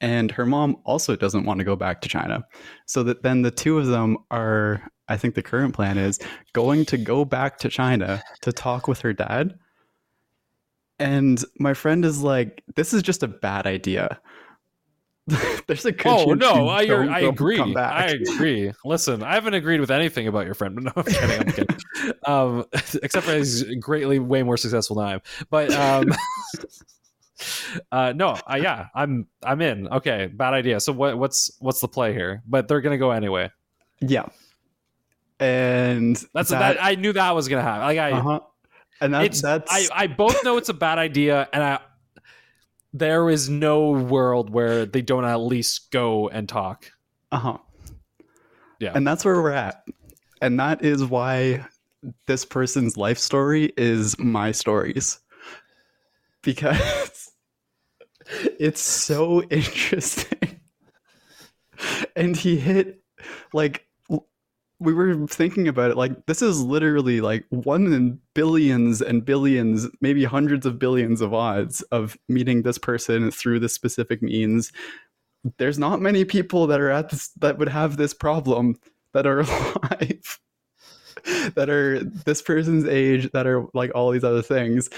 [0.00, 2.44] And her mom also doesn't want to go back to China.
[2.86, 6.18] So that then the two of them are, I think the current plan is
[6.54, 9.58] going to go back to China to talk with her dad.
[10.98, 14.20] And my friend is like, this is just a bad idea.
[15.66, 17.60] There's a good Oh no, I, I agree.
[17.76, 18.72] I agree.
[18.84, 20.70] Listen, I haven't agreed with anything about your friend.
[20.80, 21.40] No, I'm kidding.
[21.40, 21.76] I'm kidding.
[22.26, 22.64] um,
[23.02, 25.20] except for he's greatly way more successful than I am.
[25.50, 26.12] But um,
[27.92, 29.88] uh, no, uh, yeah, I'm I'm in.
[29.88, 30.80] Okay, bad idea.
[30.80, 32.42] So what what's what's the play here?
[32.46, 33.50] But they're gonna go anyway.
[34.00, 34.26] Yeah.
[35.38, 36.84] And That's that, that.
[36.84, 37.82] I knew that was gonna happen.
[37.82, 38.40] Like I, uh-huh.
[39.00, 41.78] And that, it's that's I, I both know it's a bad idea, and I
[42.92, 46.90] there is no world where they don't at least go and talk.
[47.32, 47.58] uh-huh.
[48.80, 48.92] Yeah.
[48.94, 49.84] And that's where we're at.
[50.40, 51.66] And that is why
[52.26, 55.20] this person's life story is my stories.
[56.42, 57.30] Because
[58.58, 60.60] it's so interesting.
[62.16, 63.02] And he hit
[63.52, 63.86] like
[64.80, 69.86] we were thinking about it like this is literally like one in billions and billions
[70.00, 74.72] maybe hundreds of billions of odds of meeting this person through this specific means.
[75.58, 78.76] There's not many people that are at this that would have this problem
[79.12, 80.40] that are alive
[81.54, 84.88] that are this person's age that are like all these other things.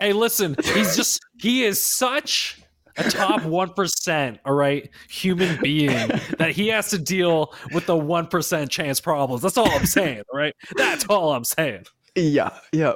[0.00, 2.60] Hey, listen, he's just he is such
[2.96, 7.96] a top one percent, all right, human being that he has to deal with the
[7.96, 9.42] one percent chance problems.
[9.42, 10.54] That's all I'm saying, right?
[10.76, 11.84] That's all I'm saying.
[12.16, 12.92] yeah yeah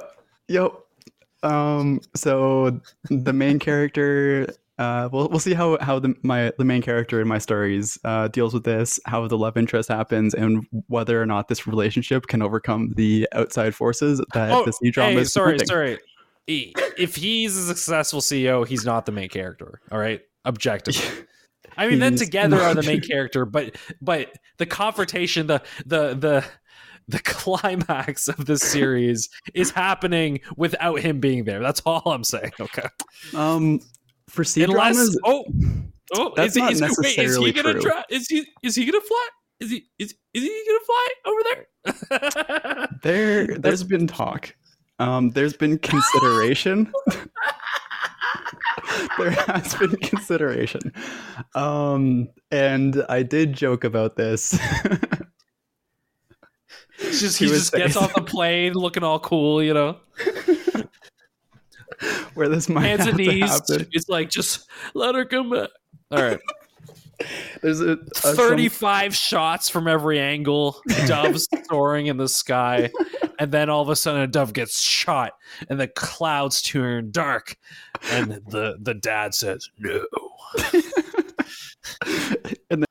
[0.47, 0.71] yep
[1.43, 2.79] um so
[3.09, 4.47] the main character
[4.79, 8.27] uh we'll, we'll see how how the my the main character in my stories uh
[8.27, 12.41] deals with this how the love interest happens and whether or not this relationship can
[12.41, 15.67] overcome the outside forces that this new drama Oh, hey, is sorry, presenting.
[15.67, 15.97] sorry.
[16.47, 19.81] If he's a successful CEO, he's not the main character.
[19.91, 21.01] All right, objectively.
[21.77, 26.45] I mean, then together are the main character, but but the confrontation, the the the
[27.09, 31.59] the climax of this series is happening without him being there.
[31.59, 32.51] That's all I'm saying.
[32.59, 32.87] Okay,
[33.35, 33.79] um
[34.29, 35.45] for C dramas oh
[36.13, 37.81] oh That's is, he- not is, wait, is he gonna true.
[37.81, 38.03] try?
[38.09, 39.27] Is he is he gonna fly?
[39.59, 42.87] Is he is is he gonna fly over there?
[43.03, 44.55] there there's been talk
[44.99, 46.91] um there's been consideration
[49.17, 50.91] there has been consideration
[51.55, 54.57] um and i did joke about this
[56.99, 59.97] just He just gets off the plane looking all cool, you know.
[62.33, 63.61] where this might Hands and knees.
[63.91, 65.69] It's like just let her come back.
[66.11, 66.39] All right.
[67.61, 72.89] there's a, a some- 35 shots from every angle, doves soaring in the sky,
[73.39, 75.33] and then all of a sudden a dove gets shot
[75.69, 77.57] and the clouds turn dark
[78.11, 80.03] and the the dad says no.
[82.69, 82.85] and then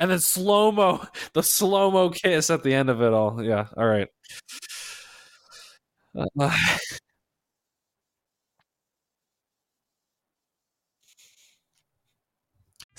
[0.00, 3.42] And then slow-mo, the slow-mo kiss at the end of it all.
[3.42, 4.08] Yeah, all right.
[6.40, 6.50] Uh,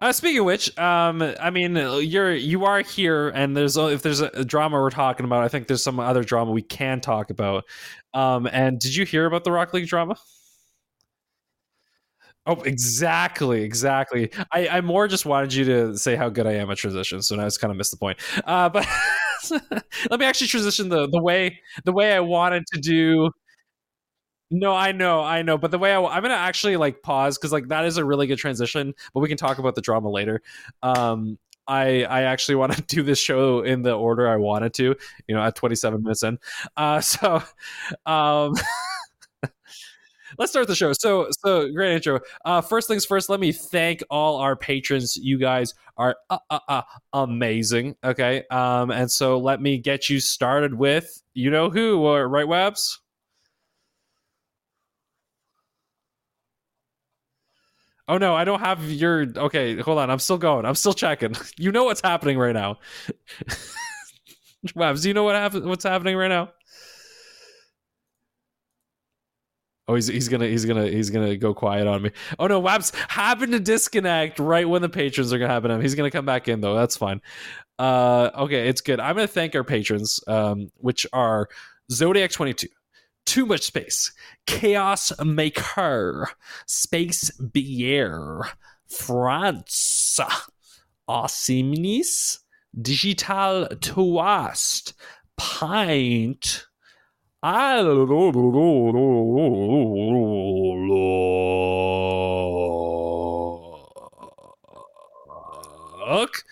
[0.00, 4.20] Uh, speaking of which, um, I mean, you're you are here, and there's if there's
[4.20, 7.64] a, drama we're talking about, I think there's some other drama we can talk about.
[8.12, 10.16] Um, and did you hear about the Rock League drama?
[12.46, 14.30] Oh, exactly, exactly.
[14.52, 17.36] I, I more just wanted you to say how good I am at transition, so
[17.36, 18.18] now it's kind of missed the point.
[18.44, 18.86] Uh, but
[20.10, 23.30] let me actually transition the the way the way I wanted to do.
[24.56, 27.50] No, I know, I know, but the way I, am gonna actually like pause because
[27.52, 30.42] like that is a really good transition, but we can talk about the drama later.
[30.82, 34.94] Um, I I actually want to do this show in the order I wanted to,
[35.26, 36.38] you know, at 27 minutes in.
[36.76, 37.42] Uh, so,
[38.06, 38.54] um.
[40.38, 40.92] Let's start the show.
[40.92, 42.20] So, so great intro.
[42.44, 45.16] Uh, first things first, let me thank all our patrons.
[45.16, 47.94] You guys are uh, uh, uh, amazing.
[48.02, 52.98] Okay, um, and so let me get you started with you know who, right, Wabs?
[58.06, 59.26] Oh no, I don't have your.
[59.36, 60.10] Okay, hold on.
[60.10, 60.66] I'm still going.
[60.66, 61.34] I'm still checking.
[61.58, 62.78] You know what's happening right now.
[64.76, 66.50] Wabs, do you know what happen- What's happening right now?
[69.86, 72.10] Oh, he's he's gonna he's gonna he's gonna go quiet on me.
[72.38, 75.78] Oh no, Wabs happened to disconnect right when the patrons are gonna happen.
[75.82, 76.74] He's gonna come back in though.
[76.74, 77.20] That's fine.
[77.78, 78.98] Uh, okay, it's good.
[78.98, 81.48] I'm gonna thank our patrons, um, which are
[81.92, 82.68] Zodiac twenty two,
[83.26, 84.12] Too Much Space,
[84.46, 86.30] Chaos Maker,
[86.66, 88.42] Space Bier,
[88.88, 90.20] France,
[91.08, 92.38] Osiminis,
[92.80, 94.94] Digital Toast,
[95.36, 96.66] Pint.
[106.06, 106.44] Look.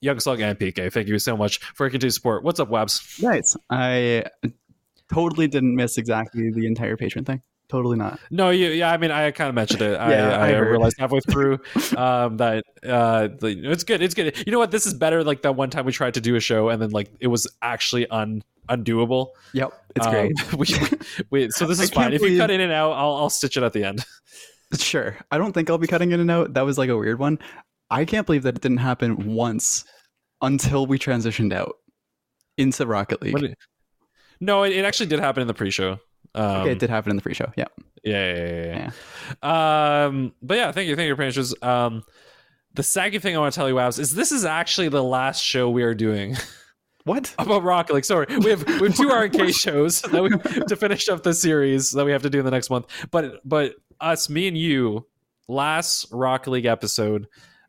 [0.00, 2.44] Young Slug and PK, thank you so much for your continued support.
[2.44, 3.22] What's up, Wabs?
[3.22, 4.24] nice i
[5.12, 9.10] totally didn't miss exactly the entire patron thing totally not No, you, yeah, I mean,
[9.10, 9.92] I kind of mentioned it.
[9.92, 11.58] Yeah, I, I I, realized halfway through
[11.96, 14.02] um, that uh, the, it's good.
[14.02, 14.36] It's good.
[14.46, 14.70] You know what?
[14.70, 15.24] This is better.
[15.24, 17.48] Like that one time we tried to do a show and then like it was
[17.62, 19.30] actually un undoable.
[19.52, 20.66] yep it's Um, great we,
[21.30, 22.12] we, so this I is fine.
[22.12, 24.04] If you cut in and out, I'll, I'll stitch it at the end.
[24.76, 25.16] Sure.
[25.30, 26.54] I don't think I'll be cutting in and out.
[26.54, 27.38] That was like a weird one.
[27.88, 29.84] I can't believe that it didn't happen once
[30.42, 31.76] until we transitioned out
[32.58, 33.32] into Rocket League.
[33.32, 33.44] What
[34.40, 35.98] no, it, it actually did happen in the pre-show.
[36.34, 37.52] Um, okay, it did happen in the pre-show.
[37.56, 37.66] Yeah.
[38.04, 38.90] Yeah, yeah, yeah,
[39.42, 40.04] yeah.
[40.06, 41.54] Um, but yeah, thank you, thank you, Pinches.
[41.60, 42.04] Um,
[42.74, 45.42] the second thing I want to tell you, Wabs, is this is actually the last
[45.42, 46.36] show we are doing
[47.04, 47.34] What?
[47.38, 48.04] about Rocket League.
[48.04, 50.30] Sorry, we have we have two RK shows that we
[50.66, 52.86] to finish up the series that we have to do in the next month.
[53.10, 55.06] But but us, me and you,
[55.48, 57.28] last Rocket League episode,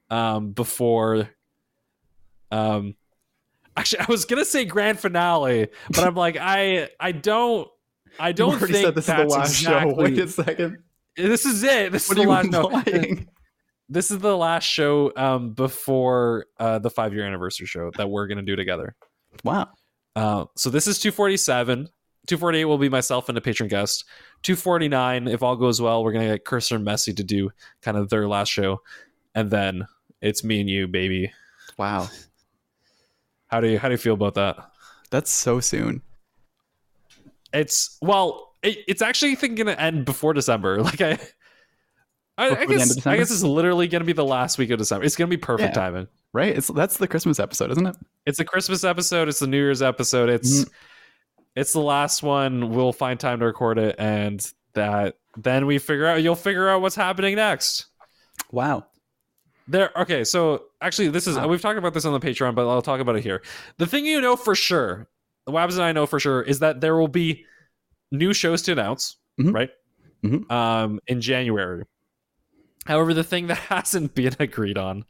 [0.10, 1.30] um, before,
[2.52, 2.96] um,
[3.78, 7.70] actually, I was gonna say grand finale, but I'm like, I I don't.
[8.20, 10.02] I don't you think said this that's is the last exactly, show.
[10.02, 10.78] Wait a second.
[11.16, 11.92] This is it.
[11.92, 12.46] This What is the last.
[12.88, 13.28] Implying?
[13.90, 18.28] this is the last show um, before uh, the five year anniversary show that we're
[18.28, 18.96] gonna do together.
[19.44, 19.70] Wow.
[20.16, 21.90] Uh, so this is 247.
[22.28, 24.04] 248 will be myself and a patron guest.
[24.44, 28.10] 249, if all goes well, we're gonna get Cursor and Messi to do kind of
[28.10, 28.82] their last show,
[29.34, 29.88] and then
[30.22, 31.32] it's me and you, baby.
[31.78, 32.10] Wow.
[33.48, 34.58] How do you how do you feel about that?
[35.10, 36.02] That's so soon.
[37.54, 40.82] It's well, it, it's actually I think gonna end before December.
[40.84, 41.18] Like I.
[42.40, 44.58] I, I Before the end of guess I guess it's literally gonna be the last
[44.60, 45.06] week of December.
[45.06, 45.82] It's gonna be perfect Yeah.
[45.82, 46.08] timing.
[46.34, 46.56] Right?
[46.56, 47.96] It's that's the Christmas episode, isn't it?
[48.28, 49.28] It's a Christmas episode.
[49.28, 50.30] It's the New Year's episode.
[50.30, 50.70] It's Mhm.
[51.56, 52.70] it's the last one.
[52.76, 56.22] We'll find time to record it, and that then we figure out.
[56.22, 57.88] You'll figure out what's happening next.
[58.52, 58.86] Wow.
[59.68, 59.92] There.
[60.00, 60.24] Okay.
[60.24, 63.16] So actually, this is we've talked about this on the Patreon, but I'll talk about
[63.16, 63.42] it here.
[63.78, 65.08] The thing you know for sure,
[65.46, 67.46] the Wabs and I know for sure, is that there will be
[68.12, 69.54] new shows to announce, Mhm.
[69.54, 69.70] right?
[70.24, 70.50] Mhm.
[70.52, 71.84] Um, in January.
[72.86, 75.04] However, the thing that hasn't been agreed on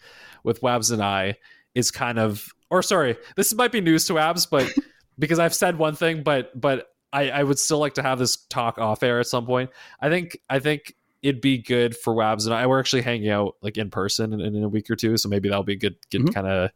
[0.44, 1.36] with Wabs and I
[1.76, 4.68] is kind of, or sorry, this might be news to Wabs, but
[5.20, 8.36] because I've said one thing, but but I, I would still like to have this
[8.48, 9.70] talk off air at some point.
[10.02, 12.66] I think I think it'd be good for Wabs and I.
[12.68, 15.50] We're actually hanging out like in person in, in a week or two, so maybe
[15.50, 16.34] that'll be a good good Mhm.
[16.34, 16.70] kind of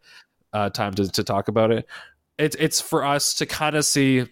[0.54, 1.88] uh, time to to talk about it.
[2.38, 4.26] It's it's for us to kind of see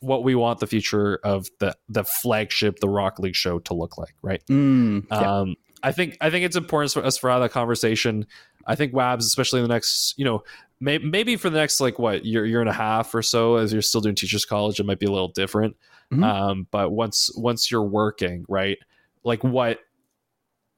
[0.00, 3.96] what we want the future of the the flagship the Rock League show to look
[3.96, 4.42] like, right?
[4.48, 5.38] Mm, yeah.
[5.40, 8.26] Um, I think I think it's important for us for have that conversation.
[8.66, 10.42] I think Wabs, especially in the next, you know,
[10.80, 13.72] may, maybe for the next like what year year and a half or so, as
[13.72, 15.76] you're still doing teachers college, it might be a little different.
[16.12, 16.24] Mhm.
[16.24, 18.78] Um, but once once you're working, right,
[19.24, 19.78] like what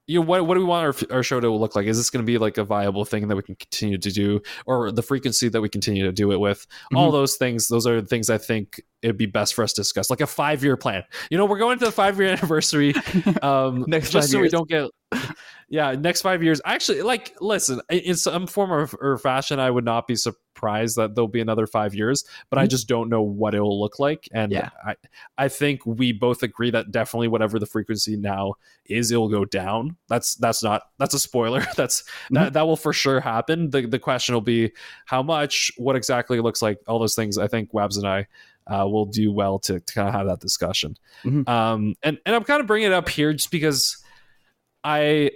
[0.06, 1.86] you know, what what do we want our, our show to look like?
[1.86, 4.40] Is this going to be like a viable thing that we can continue to do,
[4.64, 6.64] or the frequency that we continue to do it with?
[6.94, 9.80] All those things, those are the things I think it'd be best for us to
[9.80, 11.02] discuss, like a five year plan.
[11.28, 12.94] You know, we're going to the five year anniversary
[13.42, 14.90] um Next just so we don't get
[15.68, 16.60] yeah next five years.
[16.64, 21.14] Actually like listen in some form of or fashion i would not be surprised that
[21.14, 22.70] there'll be another five years but i Mhm.
[22.70, 24.28] just don't know what it will look like.
[24.32, 24.70] And Yeah.
[24.86, 24.94] i
[25.36, 29.96] i think we both agree that definitely whatever the frequency now is it'll go down.
[30.08, 31.64] That's that's not that's a spoiler.
[31.76, 33.70] That's that that will for sure happen.
[33.70, 34.70] The the question will be
[35.06, 38.26] how much what exactly it looks like all those things i think wabs and i
[38.68, 40.96] uh, will do well to, to kind of have that discussion.
[41.24, 41.48] Mhm.
[41.48, 44.02] um and and i'm kind of bringing it up here just because
[44.84, 45.30] I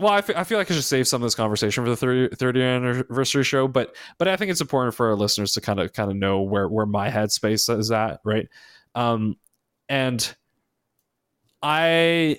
[0.00, 2.62] well, I feel like I should save some of this conversation for the 30, 30
[2.62, 6.10] anniversary show, but but I think it's important for our listeners to kind of kind
[6.10, 8.48] of know where where my headspace is at, right?
[8.94, 9.36] Um,
[9.88, 10.34] and
[11.62, 12.38] I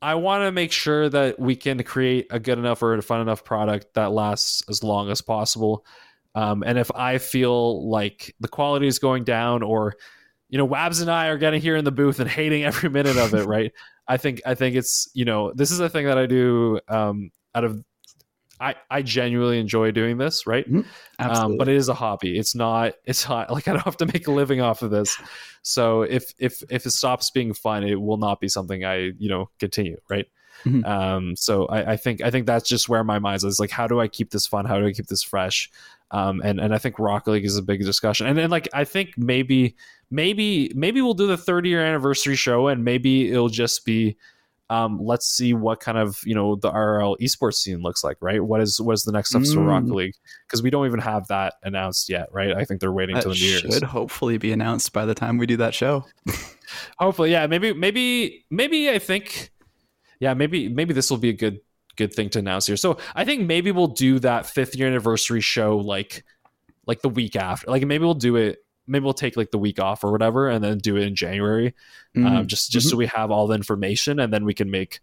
[0.00, 3.20] I want to make sure that we can create a good enough or a fun
[3.20, 5.84] enough product that lasts as long as possible.
[6.34, 9.96] Um, and if I feel like the quality is going down, or
[10.48, 13.16] you know, Wabs and I are getting here in the booth and hating every minute
[13.16, 13.72] of it, right?
[14.10, 17.30] I think I think it's you know this is a thing that I do um,
[17.54, 17.82] out of
[18.60, 20.66] I I genuinely enjoy doing this, right?
[21.20, 21.54] Absolutely.
[21.54, 22.36] Um, but it is a hobby.
[22.36, 22.94] It's not.
[23.04, 25.16] It's not like I don't have to make a living off of this.
[25.62, 29.28] So if if if it stops being fun, it will not be something I you
[29.28, 30.26] know continue, right?
[30.64, 30.86] Mhm.
[30.86, 33.58] Um, so I, I think I think that's just where my mind is.
[33.60, 34.64] Like, how do I keep this fun?
[34.66, 35.70] How do I keep this fresh?
[36.10, 38.26] Um, and and I think Rocket League is a big discussion.
[38.26, 39.76] And then like I think maybe
[40.10, 44.16] maybe maybe we'll do the 30 year anniversary show, and maybe it'll just be
[44.70, 48.42] um, let's see what kind of you know the RL esports scene looks like, right?
[48.42, 49.66] What is what is the next steps for Mm.
[49.68, 50.14] Rocket League?
[50.46, 52.56] Because we don't even have that announced yet, right?
[52.56, 53.62] I think they're waiting that till the New Year's.
[53.62, 56.04] should hopefully be announced by the time we do that show.
[56.98, 57.46] Hopefully, yeah.
[57.48, 59.50] Maybe maybe maybe I think
[60.20, 61.60] yeah maybe maybe this will be a good
[61.96, 62.76] good thing to announce here.
[62.76, 66.24] So I think maybe we'll do that fifth year anniversary show like
[66.86, 67.68] like the week after.
[67.70, 68.58] Like maybe we'll do it.
[68.86, 71.74] Maybe we'll take like the week off or whatever, and then do it in January.
[72.16, 72.46] um, Mm.
[72.46, 75.00] just just so we have all the information and then we can make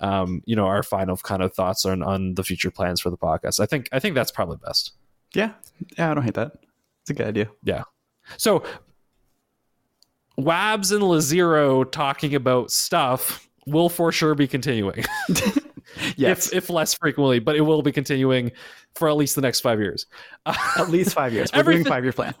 [0.00, 3.16] um, you know our final kind of thoughts on on the future plans for the
[3.16, 4.92] podcast i think i think that's probably best
[5.34, 5.52] yeah,
[5.96, 6.52] yeah, I don't hate that.
[7.02, 7.48] It's a good idea.
[7.62, 7.84] Yeah.
[8.36, 8.64] So
[10.38, 15.04] wabs and lazero talking about stuff will for sure be continuing.
[16.16, 18.52] Yes, if if less frequently, but it will be continuing
[18.94, 20.06] for at least the next five years.
[20.46, 21.50] at least five years.
[21.52, 22.34] We're doing five year plan.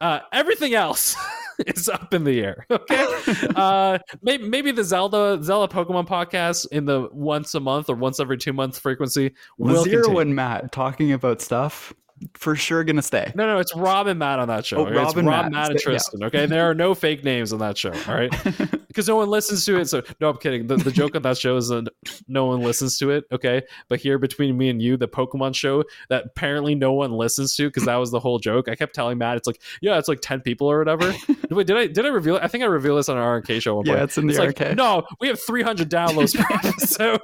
[0.00, 1.14] Uh, everything else
[1.66, 2.66] is up in the air.
[2.70, 3.06] Okay,
[3.54, 8.18] uh, maybe maybe the Zelda Zelda Pokemon podcast in the once a month or once
[8.18, 10.20] every two months frequency will Zero continue.
[10.20, 11.92] and Matt talking about stuff
[12.34, 13.32] for sure gonna stay.
[13.34, 14.78] No, no, it's Rob and Matt on that show.
[14.78, 14.96] Oh, okay?
[14.96, 15.52] Rob it's and Rob, Matt.
[15.52, 15.84] Matt, and Yeah.
[15.84, 16.24] Tristan.
[16.24, 17.92] Okay, there are no fake names on that show.
[18.08, 18.30] All right,
[18.88, 19.86] because no one listens to it.
[19.88, 20.66] So no, I'm kidding.
[20.66, 21.88] The, the joke on that show is that
[22.28, 23.24] no one listens to it.
[23.32, 27.54] Okay, but here between me and you, the Pokemon show that apparently no one listens
[27.56, 28.68] to because that was the whole joke.
[28.68, 31.12] I kept telling Matt, it's like, yeah, it's like ten people or whatever.
[31.50, 32.42] Wait, did I did I reveal it?
[32.42, 33.76] I think I revealed this on our RK show.
[33.76, 34.04] One Yeah, point.
[34.04, 34.76] it's in the like, RK.
[34.76, 37.20] No, we have 300 downloads per episode.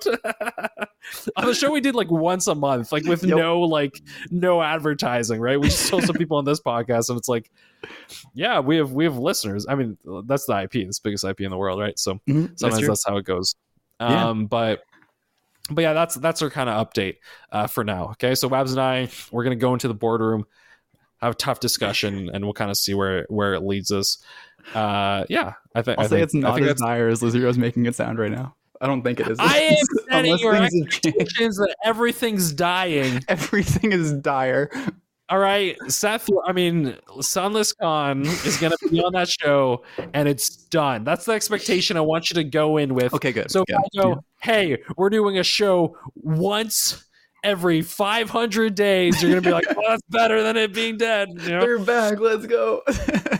[1.36, 3.36] on the show we did like once a month, like with Yep.
[3.38, 5.60] no like no advertising, right?
[5.60, 7.50] We just told some people on this podcast, and it's like,
[8.34, 9.66] yeah, we have we have listeners.
[9.68, 11.98] I mean, that's the IP, it's the biggest IP in the world, right?
[11.98, 12.88] So Mhm, that's sometimes true.
[12.88, 13.54] that's, how it goes.
[14.00, 14.28] Yeah.
[14.28, 14.82] Um, but
[15.70, 17.16] but yeah, that's that's our kind of update
[17.52, 18.10] uh, for now.
[18.12, 20.46] Okay, so Wabs and I, we're gonna go into the boardroom,
[21.20, 24.18] have a tough discussion, and we'll kind of see where where it leads us.
[24.74, 27.08] Uh, yeah, I think I'll I say think, it's I not think as that's dire
[27.08, 28.54] as Lazero's making it sound right now.
[28.80, 29.38] I don't think it is.
[29.40, 29.76] I am
[30.10, 31.06] setting your things have changed.
[31.06, 33.20] expectations that everything's dying.
[33.28, 34.70] Everything is dire.
[35.30, 36.28] All right, Seth.
[36.46, 41.04] I mean, Sunless Con is going to be on that show, and it's done.
[41.04, 43.12] That's the expectation I want you to go in with.
[43.12, 43.50] Okay, good.
[43.50, 43.76] So if.
[43.76, 47.04] I go, hey, we're doing a show once
[47.44, 51.28] every 500 days, you're going to be like, well, that's better than it being dead.
[51.28, 51.60] You know?
[51.60, 52.18] They're back.
[52.20, 52.82] Let's go.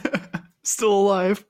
[0.63, 1.45] Still alive.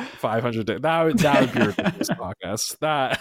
[0.00, 0.80] 500 days.
[0.80, 2.78] That would, that would be a ridiculous podcast.
[2.78, 3.20] That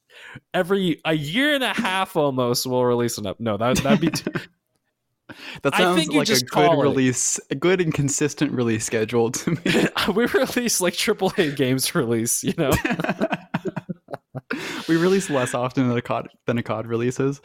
[0.54, 3.40] every a year and a half almost we'll release an up.
[3.40, 4.32] No, that that'd be too,
[5.62, 9.86] That sounds like a good release, a good and consistent release schedule to me.
[10.14, 12.70] we release like AAA games release, you know.
[14.88, 17.40] we release less often than a COD than a COD releases.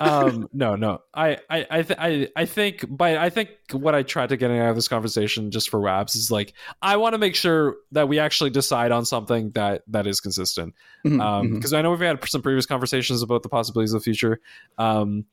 [0.00, 1.02] Um no no.
[1.14, 4.50] I i I, th- I i think but i think what i tried to get
[4.50, 8.08] out of this conversation just for Wabs is like i want to make sure that
[8.08, 10.74] we actually decide on something that that is consistent.
[11.04, 11.54] Mhm, um mhm.
[11.54, 14.40] because i know we've had some previous conversations about the possibilities of the future.
[14.78, 15.24] Um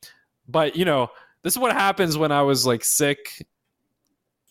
[0.48, 1.08] but you know
[1.42, 3.46] this is what happens when i was like sick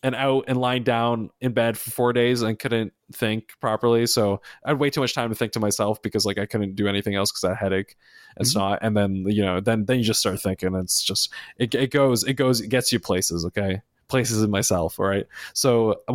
[0.03, 4.05] and out and lying down in bed for four days and couldn't think properly.
[4.05, 6.75] So I had way too much time to think to myself because like I couldn't
[6.75, 7.95] do anything else because I had headache
[8.35, 8.51] and Mhm.
[8.51, 8.79] snot.
[8.81, 10.75] And then you know, then then you just start thinking.
[10.75, 13.45] It's just it it goes it goes it gets you places.
[13.45, 14.99] Okay, places in myself.
[14.99, 15.25] All right.
[15.53, 16.01] So.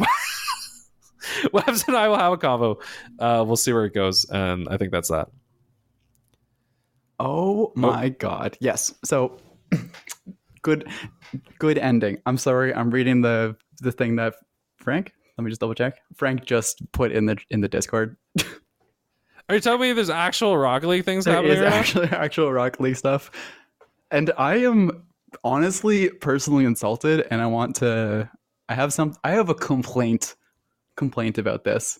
[1.53, 2.80] Wabs and I will have a convo.
[3.18, 5.28] Uh, we'll see where it goes, and I think that's that.
[7.20, 8.57] Oh my god.
[8.61, 8.95] Yes.
[9.05, 9.39] So
[10.62, 10.89] good
[11.59, 12.18] good ending.
[12.24, 12.72] I'm sorry.
[12.72, 14.34] I'm reading the the thing that
[14.76, 15.98] Frank, let me just double check.
[16.14, 18.16] Frank just put in the in the Discord.
[19.48, 22.80] Are you telling me there's actual Rocket League things There happening is actually actual Rocket
[22.80, 23.30] League stuff.
[24.10, 25.04] And I am
[25.44, 28.30] honestly personally insulted and I want to
[28.68, 30.34] I have some I have a complaint
[30.96, 31.98] complaint about this.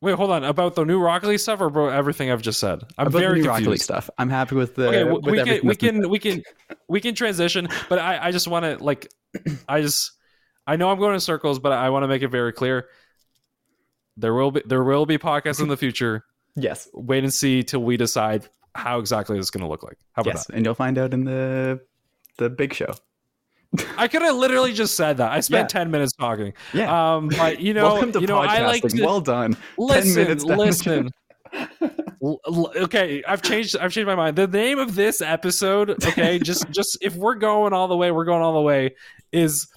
[0.00, 0.44] Wait, hold on.
[0.44, 2.84] About the new Rocket League stuff or about everything I've just said?
[2.96, 3.48] I'm about very the new confused.
[3.48, 4.10] Rocket League stuff.
[4.16, 6.42] I'm happy with the okay, with we can we can we can
[6.88, 9.08] we can transition, but I I just want to like
[9.68, 10.12] I just
[10.68, 12.86] I know I'm going in circles, but I want to make it very clear.
[14.16, 16.24] There will be there will be podcasts in the future.
[16.60, 16.88] Yes.
[16.92, 19.96] Wait and see till we decide how exactly it's going to look like.
[20.14, 21.78] How about Yes, and you'll find out in the
[22.38, 22.92] the big show.
[23.96, 25.30] I could have literally just said that.
[25.30, 25.78] I spent Yeah.
[25.80, 26.52] ten minutes talking.
[26.74, 27.14] Yeah.
[27.14, 29.56] Um, but you know, to you know, I like to, well done.
[29.76, 31.10] listen, minutes listen.
[32.20, 33.76] Okay, I've changed.
[33.76, 34.34] I've changed my mind.
[34.36, 38.24] The name of this episode, okay, just just if we're going all the way, we're
[38.24, 38.96] going all the way.
[39.30, 39.68] Is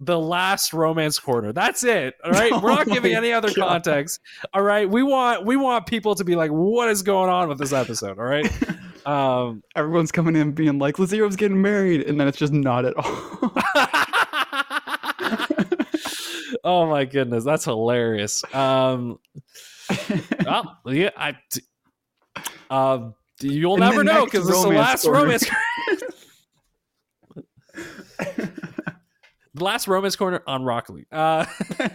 [0.00, 1.52] the last romance corner?
[1.52, 2.14] That's it.
[2.24, 4.20] All right, we're not Oh giving any other context.
[4.52, 7.58] All right, we want we want people to be like, what is going on with
[7.58, 8.18] this episode?
[8.18, 8.50] All right.
[9.06, 12.94] Um, Everyone's coming in being like, Lazero's getting married, and then it's just not at
[12.96, 13.04] all.
[16.64, 18.42] oh my goodness, that's hilarious.
[18.54, 19.18] Um,
[20.46, 21.36] well, yeah, I.
[22.70, 25.24] Uh, you'll In never know because it's the last corner.
[25.24, 25.44] romance.
[29.54, 31.06] The last romance corner on League.
[31.12, 31.46] Uh,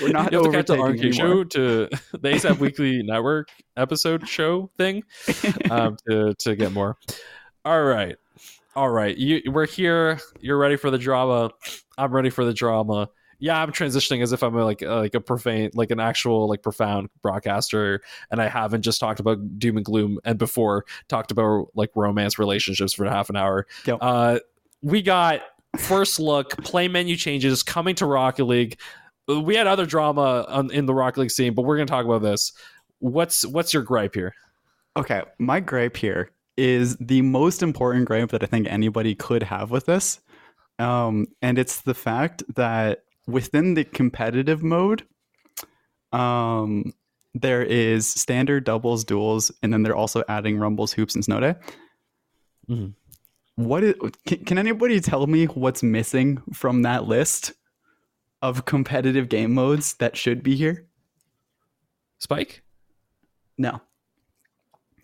[0.00, 4.28] We're not you have to catch the RK show to the ASAP Weekly Network episode
[4.28, 5.04] show thing
[5.70, 6.96] um, to to get more.
[7.64, 8.16] All right,
[8.74, 9.16] all right.
[9.16, 10.20] You, we're here.
[10.40, 11.50] You're ready for the drama.
[11.98, 13.08] I'm ready for the drama.
[13.38, 16.48] Yeah, I'm transitioning as if I'm a, like uh, like a profane, like an actual
[16.48, 21.30] like profound broadcaster, and I haven't just talked about doom and gloom and before talked
[21.30, 23.66] about like romance relationships for half an hour.
[23.84, 23.98] Yep.
[24.00, 24.38] Uh,
[24.82, 25.42] we got
[25.76, 28.78] first look, play menu changes, coming to Rocket League.
[29.28, 32.04] We had other drama on, in the Rocket League scene, but we're going to talk
[32.04, 32.52] about this.
[32.98, 34.34] What's what's your gripe here?
[34.96, 39.70] Okay, my gripe here is the most important gripe that I think anybody could have
[39.70, 40.20] with this.
[40.78, 45.04] Um, and it's the fact that within the competitive mode,
[46.12, 46.92] um,
[47.34, 51.54] there is standard doubles, duels, and then they're also adding rumbles, hoops, and snow day.
[52.70, 52.94] Mhm.
[53.56, 53.94] What is,
[54.26, 57.52] can, can anybody tell me what's missing from that list
[58.42, 60.86] of competitive game modes that should be here?
[62.18, 62.62] Spike?
[63.58, 63.80] No.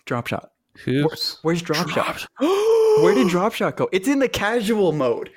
[0.05, 0.53] Drop shot.
[0.85, 1.39] Hoops.
[1.43, 2.27] Where's drop, shot?
[2.39, 3.89] Where did drop shot go?
[3.93, 5.31] It's in the casual mode.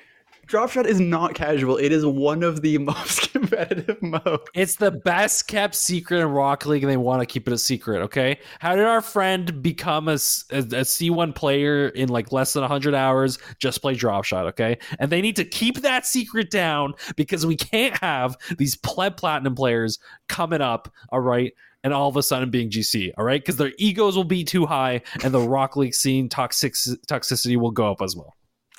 [0.46, 1.76] Drop shot is not casual.
[1.76, 4.44] It is one of the most competitive modes.
[4.54, 7.58] It's the best kept secret in Rock League, and they want to keep it a
[7.58, 8.00] secret.
[8.02, 12.62] Okay, how did our friend become a, a- a C1 player in like less than
[12.62, 13.38] 100 hours?
[13.58, 14.46] Just play drop shot.
[14.46, 19.16] Okay, and they need to keep that secret down because we can't have these pleb
[19.16, 20.92] platinum players coming up.
[21.10, 21.52] All right.
[21.84, 24.66] And all of a sudden being GC, all right, because their egos will be too
[24.66, 28.34] high, and the Rock League scene toxic toxicity will go up as well.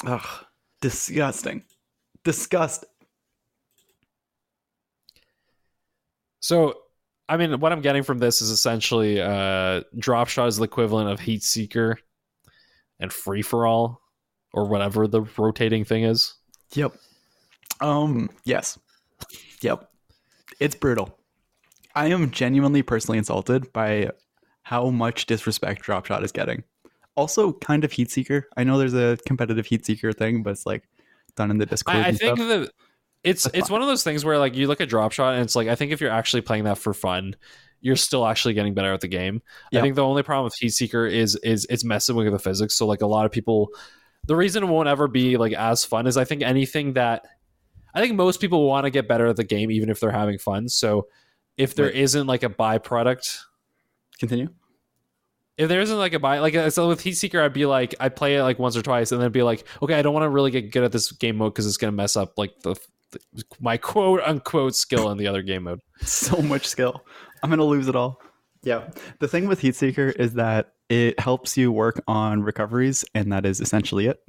[0.05, 0.45] Ugh,
[0.81, 1.63] disgusting.
[2.23, 2.85] Disgust.
[6.39, 6.75] So,
[7.29, 11.09] I mean, what I'm getting from this is essentially uh, drop shot is the equivalent
[11.09, 11.99] of heat seeker
[12.99, 14.01] and free for all,
[14.53, 16.35] or whatever the rotating thing is.
[16.73, 16.93] Yep.
[17.81, 18.29] Um.
[18.43, 18.79] Yes.
[19.61, 19.89] Yep.
[20.59, 21.17] It's brutal.
[21.95, 24.11] I am genuinely personally insulted by
[24.63, 26.63] how much disrespect drop shot is getting.
[27.17, 28.47] Also, kind of heat seeker.
[28.55, 30.87] I know there's a competitive heat seeker thing, but it's like
[31.35, 31.97] done in the Discord.
[31.97, 32.47] I, I think stuff.
[32.47, 32.71] that
[33.23, 33.73] it's That's it's fine.
[33.73, 35.75] one of those things where like you look at drop shot and it's like I
[35.75, 37.35] think if you're actually playing that for fun,
[37.81, 39.41] you're still actually getting better at the game.
[39.73, 42.77] I think the only problem with heat seeker is is it's messing with the physics.
[42.77, 43.69] So like a lot of people,
[44.25, 47.25] the reason it won't ever be like as fun is I think anything that
[47.93, 50.37] I think most people want to get better at the game even if they're having
[50.37, 50.69] fun.
[50.69, 51.07] So
[51.57, 53.39] if there not like a byproduct
[54.19, 54.49] continue.
[55.57, 57.95] If there isn't like a buy like uh, so with heat seeker i'd be like
[57.99, 60.23] i'd play it like once or twice and then be like okay i don't want
[60.23, 62.51] to really get good at this game mode because it's going to mess up like
[62.61, 62.75] the,
[63.11, 63.19] the
[63.59, 67.05] my quote unquote skill in the other game mode so much skill.
[67.43, 68.21] I'm gonna lose it all.
[68.63, 68.89] Yeah.
[69.19, 73.61] The thing with Heatseeker is that it helps you work on recoveries, and that is
[73.61, 74.19] essentially it.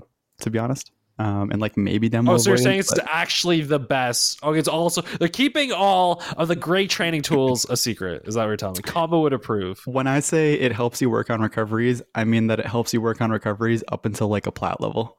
[0.41, 2.33] To be honest, um, and like maybe demo.
[2.35, 4.43] oh so you're saying it's but- actually the best.
[4.43, 8.43] Okay it's also they're keeping all of the great training tools a secret is that
[8.43, 8.83] what you're telling me?
[8.83, 9.81] Combo would approve.
[9.87, 13.01] When I say it helps you work on recoveries, I mean that it helps you
[13.01, 15.19] work on recoveries up until like a plat level.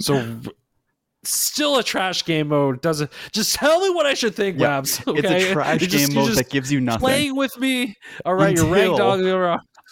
[0.00, 0.40] so
[1.26, 5.02] still a trash game mode doesn't just tell me what i should think Yeah, Wabs,
[5.18, 7.00] It's a trash You're game mode that gives you nothing.
[7.00, 7.94] playing with me?
[8.26, 9.20] All right you're rank Until- dog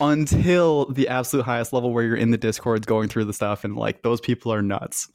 [0.01, 3.77] until the absolute highest level where you're in the discords going through the stuff, and
[3.77, 5.09] like those people are nuts.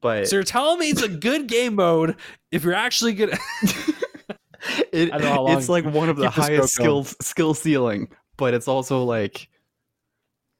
[0.00, 2.16] But So you're telling me it's a good game mode
[2.52, 3.30] if you're actually good.
[4.92, 8.08] it, I don't know how long- it's like one of the highest skill skill ceiling,
[8.36, 9.48] but it's also like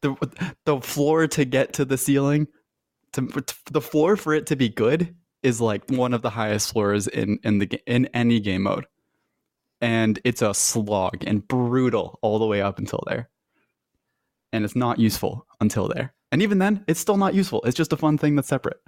[0.03, 0.14] the
[0.64, 2.47] the floor to get to the ceiling
[3.12, 3.29] to
[3.71, 7.39] the floor for it to be good is like one of the highest floors in
[7.43, 8.87] in the in any game mode,
[9.81, 13.29] and it's a slog and brutal all the way up until there,
[14.53, 17.62] and it's not useful until there, and even then, it's still not useful.
[17.64, 18.78] It's just a fun thing that's separate.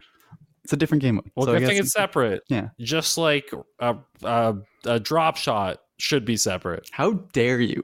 [0.64, 2.42] It's a different game well, So I good thing it's separate.
[2.48, 2.68] Yeah.
[2.78, 4.54] Just like a, a,
[4.84, 6.88] a drop shot should be separate.
[6.92, 7.82] How dare you?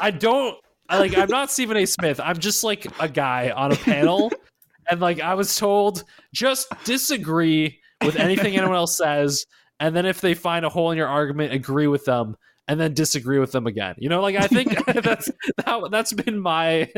[0.00, 0.56] I don't.
[0.88, 1.16] I like.
[1.18, 1.84] I'm not Stephen A.
[1.84, 2.20] Smith.
[2.20, 4.30] I'm just like a guy on a panel,
[4.90, 9.44] and like I was told, just disagree with anything anyone else says,
[9.80, 12.36] and then if they find a hole in your argument, agree with them.
[12.68, 13.94] And then disagree with them again.
[13.98, 15.30] You know, like I think that's
[15.64, 16.90] that, that's been my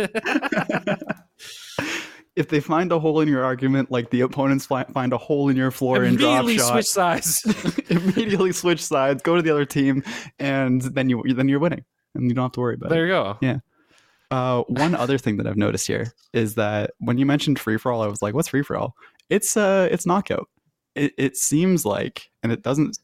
[2.36, 5.56] if they find a hole in your argument, like the opponents find a hole in
[5.56, 7.84] your floor and drop immediately shot, switch sides.
[7.90, 10.02] immediately switch sides, go to the other team,
[10.38, 13.08] and then you then you're winning, and you don't have to worry about There it.
[13.08, 13.38] There you go.
[13.42, 13.58] Yeah.
[14.30, 17.90] Uh, one other thing that I've noticed here is that when you mentioned free for
[17.90, 18.94] all, I was like, "What's free for all?"
[19.30, 20.48] It's uh, it's knockout.
[20.94, 22.98] It it seems like, and it doesn't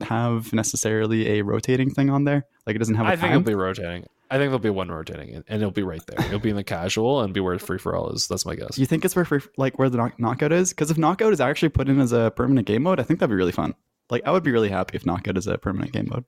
[0.00, 2.46] have necessarily a rotating thing on there.
[2.66, 3.06] Like it doesn't have.
[3.06, 4.06] a I think it'll be rotating.
[4.30, 6.26] I think there'll be one rotating, and and it'll be right there.
[6.26, 8.28] It'll be in the casual and be where free for all is.
[8.28, 8.78] That's my guess.
[8.78, 10.70] You think it's where free, like where the knock- knockout is?
[10.70, 13.30] Because if knockout is actually put in as a permanent game mode, I think that'd
[13.30, 13.74] be really fun.
[14.10, 16.24] Like I would be really happy if knockout is a permanent game mode.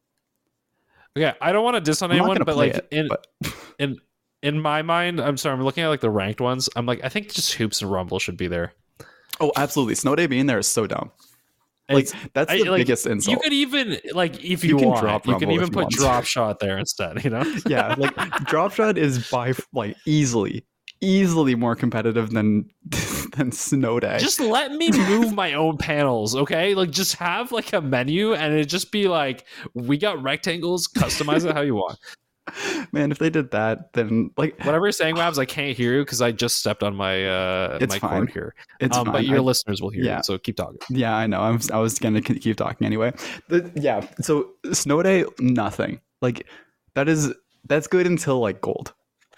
[1.16, 3.26] Okay, I don't want to diss on I'm anyone, but like it, in but
[3.78, 3.98] in
[4.42, 6.68] in my mind, I'm sorry, I'm looking at like the ranked ones.
[6.76, 8.72] I'm like, I think just hoops and rumble should be there.
[9.40, 11.10] oh, absolutely, Snow Day being there is so dumb.
[11.91, 13.36] Like It's- that's I- the like, biggest insult.
[13.36, 15.82] You could even like if You you, can want, drop you can even you put
[15.84, 15.95] want.
[15.95, 17.22] drop shot there instead.
[17.24, 18.14] You know, yeah, like
[18.47, 20.64] drop shot is by like easily,
[21.01, 22.68] easily more competitive than
[23.36, 24.18] than Snow Day.
[24.18, 26.74] Just let me move my own panels, okay?
[26.74, 31.45] Like just have like a menu and it just be like we got rectangles, customize
[31.49, 31.99] it how you want.
[32.92, 36.05] Man, if they did that, then like Whatever you're saying, Wabs, I can't hear you
[36.05, 38.11] because I just stepped on my uh It's my fine.
[38.11, 38.55] cord here.
[38.80, 39.12] it's um, fine.
[39.12, 40.16] but your I- listeners will hear yeah.
[40.18, 40.78] you, so keep talking.
[40.90, 41.40] Yeah, I know.
[41.40, 43.12] I was, I was gonna keep talking anyway.
[43.48, 44.07] The, yeah.
[44.20, 46.01] So snow day, nothing.
[46.22, 46.46] Like
[46.94, 47.32] that is
[47.66, 48.92] that's good until like gold,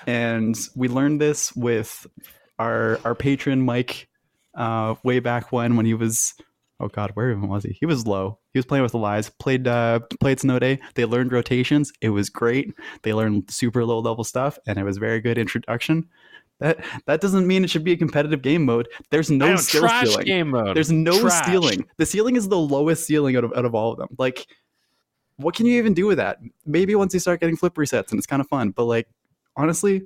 [0.06, 2.06] and we learned this with
[2.58, 4.08] our our patron Mike,
[4.56, 6.34] uh, way back when when he was.
[6.82, 7.76] Oh God, where even was he?
[7.78, 8.40] He was low.
[8.52, 9.30] He was playing with the lies.
[9.30, 10.80] Played uh, played snow day.
[10.94, 11.92] They learned rotations.
[12.00, 12.74] It was great.
[13.02, 16.08] They learned super low level stuff, and it was very good introduction.
[16.58, 18.88] That that doesn't mean it should be a competitive game mode.
[19.10, 20.26] There's no skill stealing.
[20.26, 20.76] game mode.
[20.76, 21.46] There's no Trash.
[21.46, 21.86] stealing.
[21.98, 24.08] The ceiling is the lowest ceiling out of, out of all of them.
[24.18, 24.48] Like,
[25.36, 26.38] what can you even do with that?
[26.66, 29.06] Maybe once you start getting flip resets and it's kind of fun, but like,
[29.56, 30.02] honestly,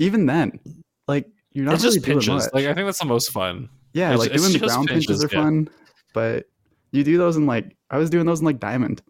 [0.00, 0.58] even then,
[1.06, 2.52] like, you're not It's really just much.
[2.52, 3.68] Like I think that's the most fun.
[3.92, 5.42] Yeah, it's- like it's doing the ground pinches pinches, are yeah.
[5.42, 5.70] fun,
[6.14, 6.46] but
[6.92, 9.02] you do those in like I was doing those in like diamond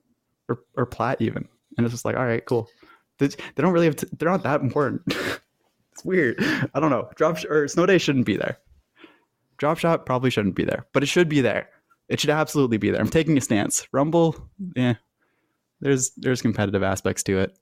[0.49, 2.69] or or plat even, and it's just like, all right, cool.
[3.19, 3.97] They, they don't really have.
[3.97, 5.03] To, they're not that important.
[5.93, 6.37] it's weird.
[6.75, 7.09] I don't know.
[7.17, 8.59] Drop sh- or snow day shouldn't be there.
[9.57, 11.69] Drop shot probably shouldn't be there, but it should be there.
[12.09, 13.01] It should absolutely be there.
[13.01, 13.87] I'm taking a stance.
[13.93, 14.37] Rumble,
[14.77, 14.95] yeah.
[15.81, 17.59] There's there's competitive aspects to it.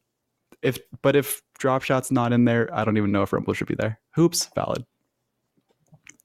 [0.63, 3.67] If but if drop shot's not in there, I don't even know if Rumble should
[3.67, 3.99] be there.
[4.15, 4.85] Hoops, valid.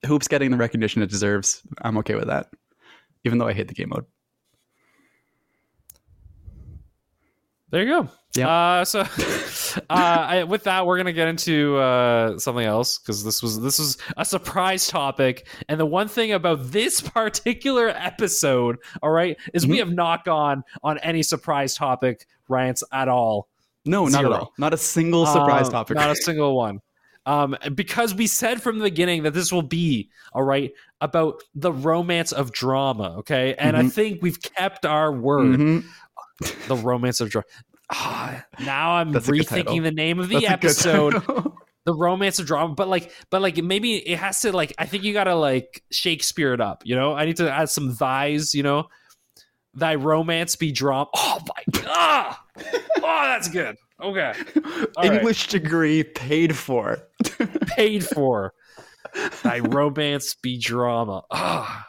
[0.06, 1.62] Hoops getting the recognition it deserves.
[1.82, 2.47] I'm okay with that.
[3.24, 4.06] Even though I hate the game mode.
[7.70, 8.10] There you go.
[8.36, 8.49] Yeah.
[8.49, 13.41] Uh, so, uh, I, with that, we're gonna get into uh, something else because this
[13.41, 19.12] was this was a surprise topic, and the one thing about this particular episode, all
[19.12, 23.47] right, is we have not gone on any surprise topic rants at all.
[23.86, 24.54] No, not at all.
[24.58, 25.95] Not a single surprise Um, topic.
[25.95, 26.82] Not a single one.
[27.32, 31.71] Um, because we said from the beginning that this will be all right about the
[31.71, 33.15] romance of drama.
[33.19, 33.91] Okay, and I Mhm.
[33.91, 35.86] think we've kept our word Mhm.
[36.67, 37.45] the romance of drama.
[37.89, 39.73] Ah, now I'm That's a good title.
[39.75, 41.13] rethinking the name of the That's episode.
[41.86, 44.73] the romance of drama, but like, but like, maybe it has to like.
[44.77, 46.84] I think you gotta like Shakespeare it up.
[46.86, 48.53] You know, I need to add some thighs.
[48.53, 48.88] You know,
[49.73, 51.07] thy romance be drama.
[51.15, 52.36] Oh my god!
[52.97, 53.75] oh, that's good.
[54.02, 54.34] Okay,
[54.66, 55.14] All right.
[55.14, 57.08] English degree paid for.
[57.68, 58.54] paid for.
[59.43, 61.24] Thy romance be drama.
[61.32, 61.88] Ah.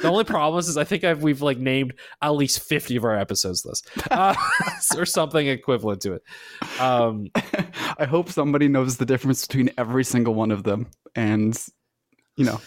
[0.00, 3.04] The only problem is, is I think I've, we've like named at least 50 of
[3.04, 4.34] our episodes this uh,
[4.96, 6.22] or something equivalent to it.
[6.80, 7.28] Um,
[7.98, 11.56] I hope somebody knows the difference between every single one of them, and
[12.36, 12.60] you know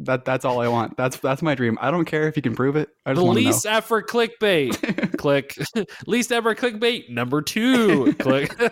[0.00, 0.96] that that's all I want.
[0.96, 1.78] That's that's my dream.
[1.80, 2.90] I don't care if you can prove it.
[3.06, 3.50] I the just want to know.
[3.50, 5.16] least effort clickbait.
[5.18, 5.56] Click.
[6.06, 7.08] least ever clickbait.
[7.10, 8.14] Number two.
[8.14, 8.54] Click.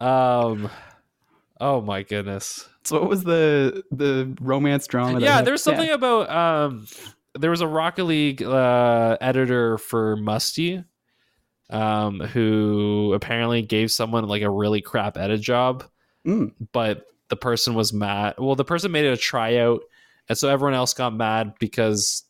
[0.00, 0.70] um.
[1.60, 2.68] Oh my goodness.
[2.84, 5.20] So what was the the romance drama?
[5.20, 6.86] yeah there's something about um
[7.38, 10.84] there was a rocket league uh editor for musty
[11.70, 15.84] um who apparently gave someone like a really crap edit job
[16.26, 16.52] Mm.
[16.72, 19.82] but the person was mad well the person made it a tryout
[20.28, 22.22] and so everyone else got mad because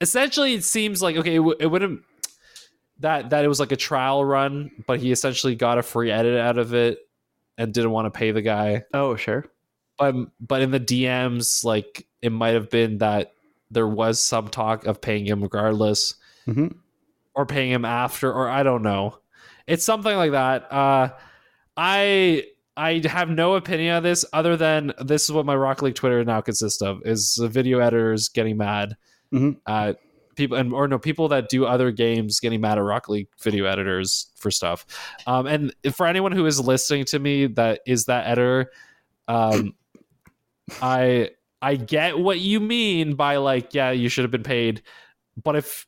[0.00, 2.02] essentially it seems like okay it, w- it wouldn't
[3.00, 6.38] that that it was like a trial run but he essentially got a free edit
[6.38, 6.98] out of it
[7.58, 9.46] and didn't want to pay the guy Oh sure.
[9.98, 13.32] but but in the DMs, like it might have been that
[13.70, 16.14] there was some talk of paying him regardless,
[16.46, 16.76] Mhm.
[17.34, 19.18] or paying him after, or I don't know.
[19.66, 20.70] It's something like that.
[20.72, 21.08] Uh,
[21.76, 22.44] I
[22.76, 26.24] I have no opinion on this other than this is what my Rock League Twitter
[26.24, 28.96] now consists of is video editors getting mad.
[29.32, 29.58] Mhm.
[29.66, 29.94] Uh,
[30.36, 33.64] people and or no people that do other games getting mad at Rock League video
[33.64, 34.86] editors for stuff.
[35.26, 38.70] Um, and for anyone who is listening to me that is that editor,
[39.26, 39.74] um,
[40.82, 41.30] I
[41.62, 44.82] I get what you mean by like yeah you should have been paid,
[45.42, 45.86] but if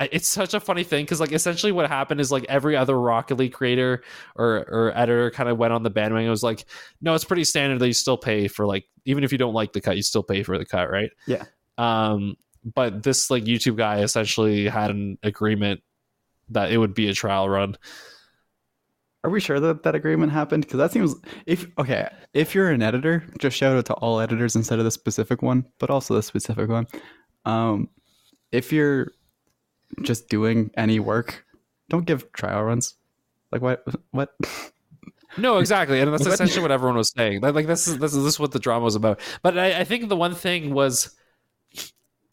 [0.00, 3.36] it's such a funny thing because like essentially what happened is like every other Rocket
[3.36, 4.02] League creator
[4.34, 6.26] or or editor kind of went on the bandwagon.
[6.26, 6.64] It was like
[7.00, 9.72] no, it's pretty standard that you still pay for like even if you don't like
[9.72, 11.10] the cut, you still pay for the cut, right?
[11.26, 11.44] Yeah.
[11.78, 12.36] Um,
[12.74, 15.82] but this like YouTube guy essentially had an agreement
[16.50, 17.76] that it would be a trial run.
[19.22, 20.64] Are we sure that that agreement happened?
[20.64, 21.14] Because that seems
[21.46, 22.08] if okay.
[22.32, 25.66] If you're an editor, just shout out to all editors instead of the specific one,
[25.78, 26.86] but also the specific one.
[27.44, 27.90] Um,
[28.50, 29.12] if you're
[30.02, 31.44] just doing any work,
[31.88, 32.94] don't give trial runs.
[33.52, 33.84] Like what?
[34.10, 34.34] What?
[35.36, 36.34] No, exactly, and that's What?
[36.34, 37.40] essentially what everyone was saying.
[37.40, 39.20] Like, this is this is this is what the drama was about.
[39.42, 41.14] But I, I think the one thing was,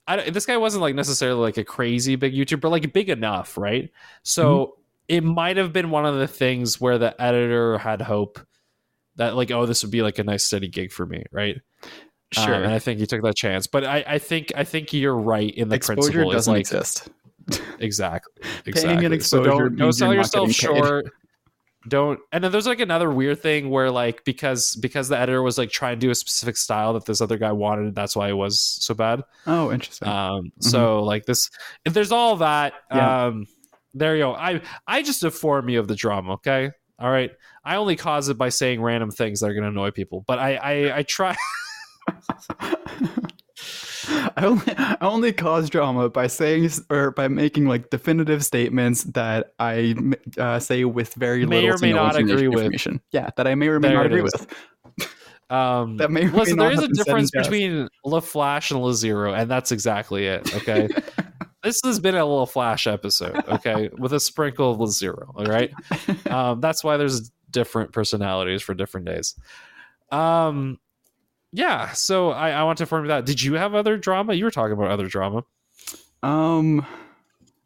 [0.08, 3.58] I this guy wasn't like necessarily like a crazy big YouTuber, but like big enough,
[3.58, 3.91] right?
[4.24, 4.78] So
[5.08, 8.39] it might have been one of the things where the editor had hope
[9.16, 11.60] that like oh this would be like a nice steady gig for me, right?
[12.32, 12.55] Sure.
[12.55, 13.68] Um, and I think he took that chance.
[13.68, 17.10] But I, I think I think you're right in the Exposure doesn't like exist.
[17.80, 18.34] exactly,
[18.66, 19.16] Paying an exactly.
[19.16, 21.06] exposure so don't, don't sell yourself short.
[21.88, 25.58] Don't and then there's like another weird thing where like because because the editor was
[25.58, 28.34] like trying to do a specific style that this other guy wanted, that's why it
[28.34, 29.22] was so bad.
[29.45, 30.08] Oh, interesting.
[30.08, 31.50] Um, so like this,
[31.86, 33.28] if there's all that, Yeah.
[33.28, 33.45] um,
[33.93, 34.34] there you go.
[34.34, 36.34] I I just inform you of the drama.
[36.34, 37.32] Okay, all right.
[37.64, 40.39] I only cause it by saying random things that are going to annoy people, but
[40.39, 41.38] I I, I try.
[44.38, 49.53] I only I only cause drama by saying or by making like definitive statements that
[49.60, 49.95] I
[50.38, 52.99] uh, say with very May little or may no not agree with.
[53.12, 54.34] Yeah, that I may or may There not agree is.
[54.34, 54.53] with.
[55.49, 58.82] Um, That may or may listen, not there is a difference between La Flash and
[58.82, 60.53] La Zero, and that's exactly it.
[60.55, 60.89] Okay.
[61.64, 65.32] this has been a little Flash episode, okay, with a sprinkle of La Zero.
[65.36, 65.72] All right.
[66.30, 69.36] um, that's why there's different personalities for different days.
[70.12, 70.80] Um,
[71.58, 71.91] yeah.
[71.93, 73.26] So I, I want to inform you that.
[73.26, 74.34] Did you have other drama?
[74.34, 75.43] You were talking about other drama.
[76.24, 76.86] Um,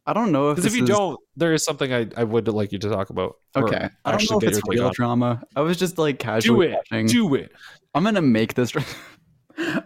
[0.05, 2.47] I don't know if Because if you is- don't, there is something I, I would
[2.47, 3.35] like you to talk about.
[3.55, 5.43] Okay, I don't know if it's real drama.
[5.55, 6.79] I was just like Do casually it.
[6.91, 7.05] watching.
[7.07, 7.51] Do it.
[7.93, 8.73] I'm gonna make this.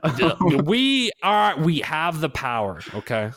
[0.03, 1.57] Um, we are.
[1.59, 2.79] We have the power.
[2.93, 3.31] Okay.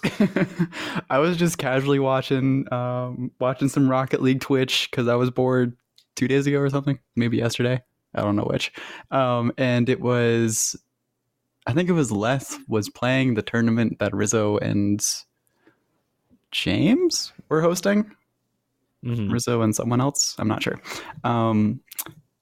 [1.10, 5.76] I was just casually watching um watching some Rocket League Twitch because I was bored
[6.14, 7.82] two days ago or something, maybe yesterday.
[8.14, 8.72] I don't know which.
[9.10, 10.76] Um, and it was,
[11.66, 15.04] I think it was Les was playing the tournament that Rizzo and
[16.50, 18.10] James were hosting.
[19.04, 19.30] Mhm.
[19.32, 20.34] Rizzo and someone else.
[20.38, 20.80] I'm not sure.
[21.22, 21.80] Um,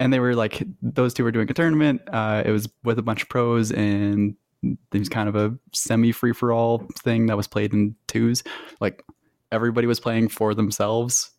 [0.01, 2.03] and they were like, those two were doing a tournament.
[2.13, 6.13] Uh, it was with a bunch of pros, and it was kind of a semi
[6.13, 8.43] free for all thing that was played in twos.
[8.81, 9.05] Like
[9.53, 11.31] everybody was playing for themselves,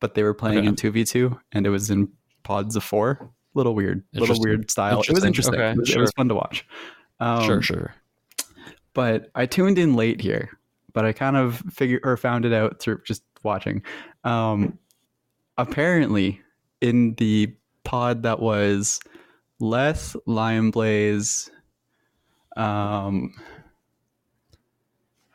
[0.00, 0.66] but they were playing Okay.
[0.68, 2.08] in two v two, and it was in
[2.42, 3.30] pods of four.
[3.56, 5.00] Little weird, little weird style.
[5.00, 5.54] It was Interesting.
[5.54, 6.66] Okay, it, was, it was fun to watch.
[7.20, 7.62] Um, sure.
[7.62, 7.94] Sure.
[8.92, 10.50] but I tuned in late here,
[10.92, 13.82] but I kind of figured or found it out through just watching.
[14.24, 14.78] Um,
[15.56, 16.42] apparently,
[16.82, 19.00] in the pod that was
[19.58, 21.50] Leth, Lion Blaze,
[22.58, 23.32] um,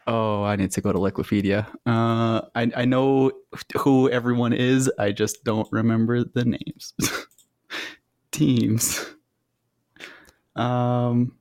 [0.05, 1.65] oh, I need to go to Liquipedia.
[1.87, 3.31] Uh, I I know
[3.79, 4.91] who everyone is.
[4.99, 6.93] I just don't remember the names.
[8.31, 9.05] Teams.
[10.55, 11.33] Um.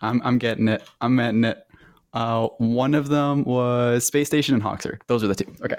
[0.00, 0.88] I'm I'm getting it.
[1.00, 1.66] I'm getting it.
[2.12, 4.98] Uh, one of them was Space Station and Hoxer.
[5.08, 5.52] Those are the two.
[5.62, 5.78] Okay.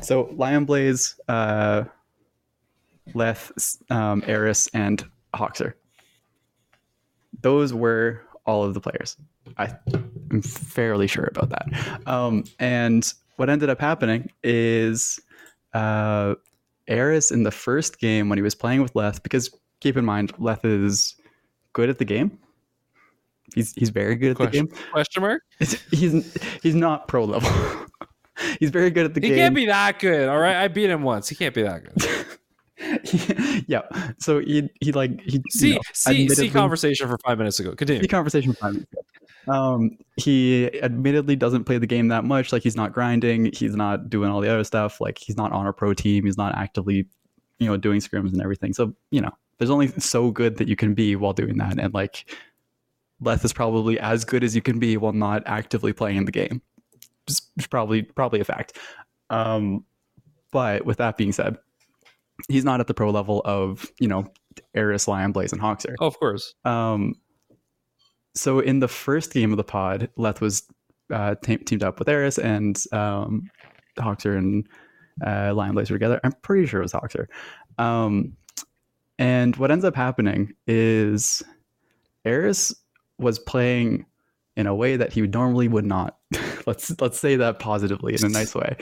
[0.00, 1.84] So Lion Blaze, uh,
[3.14, 3.52] Leth,
[3.90, 5.76] um, Eris, and Hoxer.
[7.42, 9.16] Those were all of the players.
[9.56, 9.72] I,
[10.30, 11.68] I'm fairly sure about that.
[12.06, 15.20] Um, and what ended up happening is
[15.74, 16.34] uh,
[16.88, 20.32] Eris in the first game when he was playing with Leth, because keep in mind,
[20.38, 21.14] Leth is
[21.72, 22.38] good at the game.
[23.54, 25.42] He's he's very good at Question, the question mark?
[25.58, 25.80] game.
[25.90, 27.50] He's he's not pro level.
[28.60, 29.36] he's very good at the He game.
[29.36, 30.28] He can't be that good.
[30.28, 30.56] All right.
[30.56, 31.28] I beat him once.
[31.28, 32.26] He can't be that good.
[33.66, 33.82] yeah.
[34.18, 37.74] So he he like he See, you know, see, see conversation for five minutes ago.
[37.74, 38.02] Continue.
[38.02, 38.86] the conversation with Simon.
[39.48, 42.52] Um, he admittedly doesn't play the game that much.
[42.52, 43.50] Like he's not grinding.
[43.52, 45.00] He's not doing all the other stuff.
[45.00, 46.24] Like he's not on a pro team.
[46.24, 47.06] He's not actively,
[47.58, 48.72] you know, doing scrims and everything.
[48.72, 51.78] So you know, there's only so good that you can be while doing that.
[51.78, 52.30] And like,
[53.20, 56.62] Leth is probably as good as you can be while not actively playing the game.
[57.26, 58.76] Just it's probably probably a fact.
[59.30, 59.84] Um,
[60.50, 61.58] but with that being said,
[62.48, 64.30] he's not at the pro level of you know
[64.74, 65.96] Eris, Lion, Blaze, and Hoxer.
[66.00, 66.54] Oh, of course.
[66.64, 67.14] Um,
[68.34, 70.62] so in the first game of the pod, Leth was
[71.12, 73.50] uh, te- teamed up with Eris and um,
[73.98, 74.66] Hoxer and
[75.24, 76.20] uh, Lion Blazer together.
[76.22, 77.28] I'm pretty sure it was Hoxer.
[77.78, 78.36] Um,
[79.18, 81.42] and what ends up happening is
[82.24, 82.74] Eris
[83.18, 84.06] was playing
[84.56, 86.18] in a way that he normally would not.
[86.66, 88.76] let's let's say that positively in a nice way.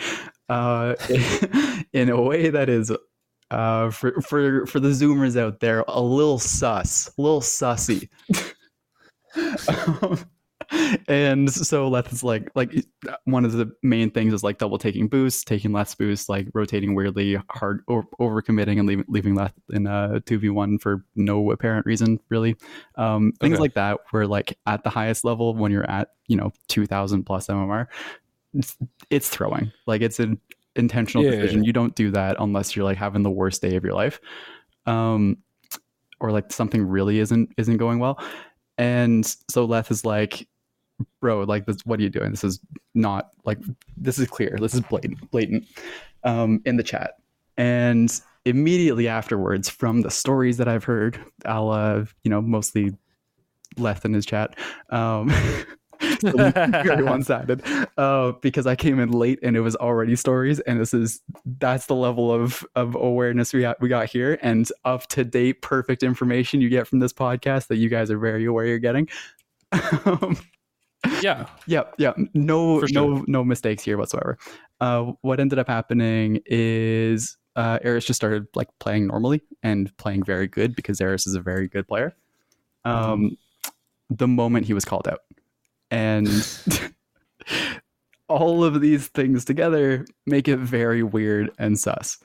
[0.48, 0.94] Uh,
[1.92, 2.92] in a way that is
[3.50, 8.08] uh, for for for the zoomers out there, a little sus, a little sussy.
[9.68, 10.18] Um,
[11.08, 12.72] and so Leth is like like
[13.24, 16.94] one of the main things is like double taking boosts, taking less boosts, like rotating
[16.94, 21.04] weirdly hard or over committing and leaving leaving Leth in a two v one for
[21.14, 22.56] no apparent reason really.
[22.96, 23.60] Um, things Okay.
[23.60, 27.24] like that where like at the highest level when you're at you know two thousand
[27.24, 27.86] plus MMR,
[28.54, 28.76] it's,
[29.10, 30.40] it's throwing like it's an
[30.76, 31.64] intentional Yeah, yeah, decision.
[31.64, 34.20] You don't do that unless you're like having the worst day of your life.
[34.86, 35.38] Um,
[36.20, 38.18] or like something really isn't isn't going well.
[38.78, 40.48] And so Leth is like,
[41.20, 42.30] bro, like this what are you doing?
[42.30, 42.60] This is
[42.94, 43.58] not like
[43.96, 44.56] this is clear.
[44.60, 45.66] This is blatant blatant
[46.24, 47.14] um in the chat.
[47.58, 48.12] And
[48.44, 52.94] immediately afterwards, from the stories that I've heard, I'll, uh, you know, mostly
[53.76, 54.58] Leth in his chat.
[54.90, 55.32] Um,
[56.22, 57.62] very one-sided
[57.96, 61.20] uh, because I came in late and it was already stories, and this is
[61.58, 65.62] that's the level of of awareness we got we got here, and up to date,
[65.62, 69.08] perfect information you get from this podcast that you guys are very aware you're getting.
[70.04, 70.36] um,
[71.22, 71.46] yeah.
[71.66, 74.38] yeah, yeah, no, For no, no mistakes here whatsoever.
[74.80, 80.22] Uh, what ended up happening is uh, Eris just started like playing normally and playing
[80.22, 82.14] very good because Eris is a very good player.
[82.84, 83.36] Um,
[84.10, 85.20] the moment he was called out,
[85.90, 86.28] and
[88.28, 92.18] all of these things together make it very weird and sus.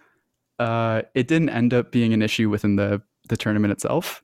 [0.60, 4.24] Uh, it didn't end up being an issue within the the tournament itself.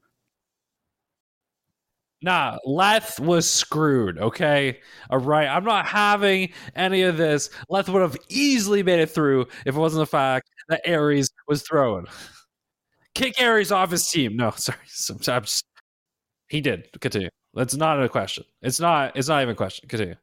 [2.21, 4.79] Nah, Leth was screwed, okay?
[5.11, 5.47] All right.
[5.47, 7.49] I'm not having any of this.
[7.69, 11.61] Leth would have easily made it through if it wasn't the fact that Ares was
[11.61, 12.07] thrown.
[13.13, 14.35] Kick Ares off his team.
[14.35, 14.77] No, sorry.
[15.27, 15.65] I'm just,
[16.49, 16.89] he did.
[16.99, 17.29] Continue.
[17.53, 18.45] That's not a question.
[18.61, 19.87] It's not it's not even a question.
[19.89, 20.15] Continue.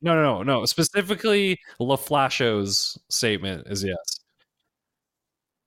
[0.00, 0.64] No, no, no, no.
[0.64, 4.20] Specifically, LaFlasho's statement is yes.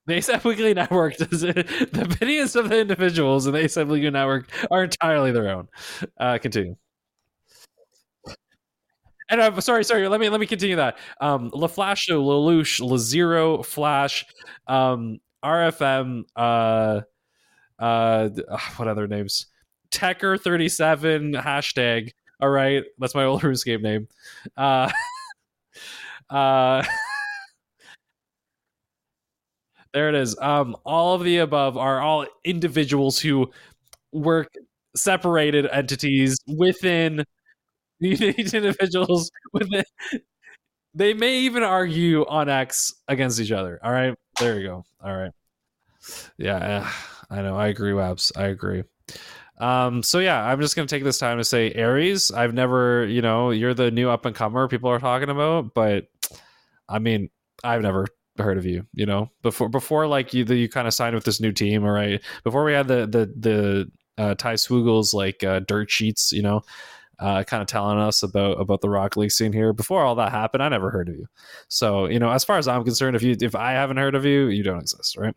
[0.07, 1.55] The ASAP Weekly Network does it.
[1.93, 5.67] The opinions of the individuals in the ASAP Weekly Network are entirely their own.
[6.19, 6.75] Uh, continue.
[9.29, 10.07] And I'm sorry, sorry.
[10.09, 10.97] Let me let me continue that.
[11.21, 14.25] Um, LaFlasho, Lelouch, Lazero, Flash,
[14.67, 17.01] um, RFM, uh,
[17.79, 18.29] uh,
[18.75, 19.47] what other names?
[19.91, 22.11] Tecker thirty seven hashtag.
[22.41, 24.07] All right, that's my old RuneScape name.
[24.57, 24.91] Uh,
[26.29, 26.83] uh,
[29.93, 30.37] there it is.
[30.39, 33.51] Um, all of the above are all individuals who
[34.11, 34.49] work
[34.95, 37.23] separated entities within
[37.99, 39.83] these individuals within.
[40.93, 43.79] They may even argue on X against each other.
[43.83, 44.83] All right, there you go.
[45.03, 45.31] All right,
[46.37, 46.89] yeah, uh,
[47.29, 47.55] I know.
[47.57, 48.31] I agree, Wabs.
[48.35, 48.83] I agree.
[49.61, 52.31] Um, so yeah, I'm just gonna take this time to say Aries.
[52.31, 56.07] I've never, you know, you're the new up and comer people are talking about, but
[56.89, 57.29] I mean,
[57.63, 58.07] I've never
[58.37, 58.87] heard of you.
[58.93, 61.91] You know, before before like you you kind of signed with this new team, all
[61.91, 62.21] right.
[62.43, 66.61] Before we had the the the uh, Ty Swoogles like uh, dirt sheets, you know,
[67.19, 69.73] uh, kind of telling us about about the Rock League scene here.
[69.73, 71.27] Before all that happened, I never heard of you.
[71.67, 74.25] So you know, as far as I'm concerned, if you if I haven't heard of
[74.25, 75.35] you, you don't exist, right?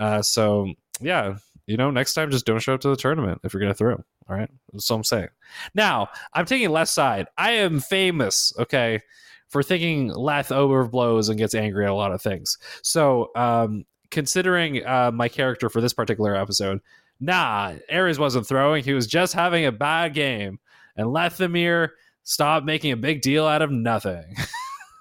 [0.00, 1.36] Uh, so yeah,
[1.66, 3.76] you know, next time just don't show up to the tournament if you're going to
[3.76, 3.94] throw.
[4.28, 4.50] All right.
[4.72, 5.28] That's all I'm saying.
[5.74, 7.26] Now, I'm taking left side.
[7.38, 9.00] I am famous, okay,
[9.48, 12.58] for thinking Leth overblows and gets angry at a lot of things.
[12.82, 16.80] So, um, considering uh, my character for this particular episode,
[17.20, 18.82] nah, Ares wasn't throwing.
[18.84, 20.58] He was just having a bad game.
[20.96, 21.90] And Lethamir
[22.24, 24.34] stopped making a big deal out of nothing.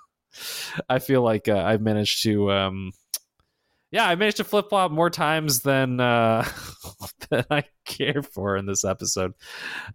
[0.90, 2.52] I feel like uh, I've managed to.
[2.52, 2.92] Um,
[3.92, 6.48] yeah, I managed to flip flop more times than uh,
[7.30, 9.34] than I care for in this episode.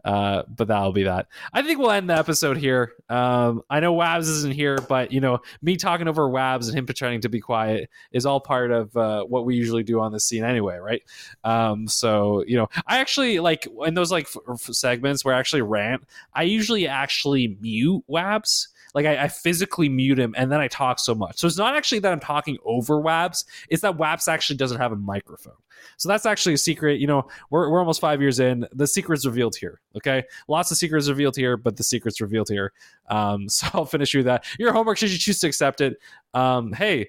[0.05, 1.29] Uh, but that'll be that.
[1.53, 2.93] I think we'll end the episode here.
[3.09, 6.87] Um, I know Wabs isn't here, but you know, me talking over Wabs and him
[6.87, 10.25] pretending to be quiet is all part of uh, what we usually do on this
[10.25, 11.03] scene anyway, right?
[11.45, 15.39] Um, so you know, I actually like in those like f- f- segments where I
[15.39, 16.05] actually rant.
[16.35, 20.99] I usually actually mute Wabs like I, I, physically mute him and then I talk
[20.99, 21.39] so much.
[21.39, 24.91] So it's not actually that I'm talking over Wabs, it's that Wabs actually doesn't have
[24.91, 25.53] a microphone.
[25.99, 26.99] So that's actually a secret.
[26.99, 28.67] You know, we're, we're almost five years in.
[28.73, 29.81] The secret's revealed here.
[29.97, 30.25] Okay.
[30.49, 32.73] Lots of secrets revealed here, but the secret's revealed here.
[33.09, 34.45] Um, so I'll finish you that.
[34.59, 35.97] Your homework, should you choose to accept it?
[36.35, 37.09] Um, hey,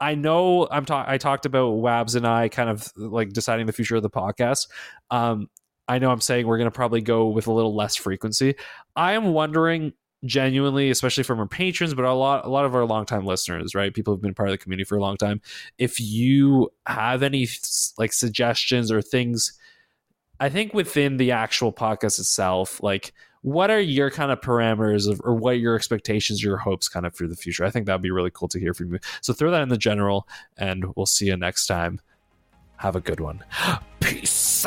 [0.00, 3.72] I know I'm ta- I talked about Wabs and I kind of like deciding the
[3.72, 4.68] future of the podcast.
[5.10, 5.48] Um,
[5.88, 8.54] I know I'm saying we're going to probably go with a little less frequency.
[8.94, 9.94] I am wondering
[10.24, 13.94] genuinely, especially from our patrons, but a lot a lot of our longtime listeners, right?
[13.94, 15.40] People who've been part of the community for a long time.
[15.78, 17.48] If you have any
[17.96, 19.58] like suggestions or things,
[20.40, 23.12] I think within the actual podcast itself, like
[23.42, 27.06] what are your kind of parameters of, or what are your expectations, your hopes kind
[27.06, 27.64] of for the future?
[27.64, 28.98] I think that'd be really cool to hear from you.
[29.20, 32.00] So throw that in the general and we'll see you next time.
[32.76, 33.44] Have a good one.
[34.00, 34.66] Peace.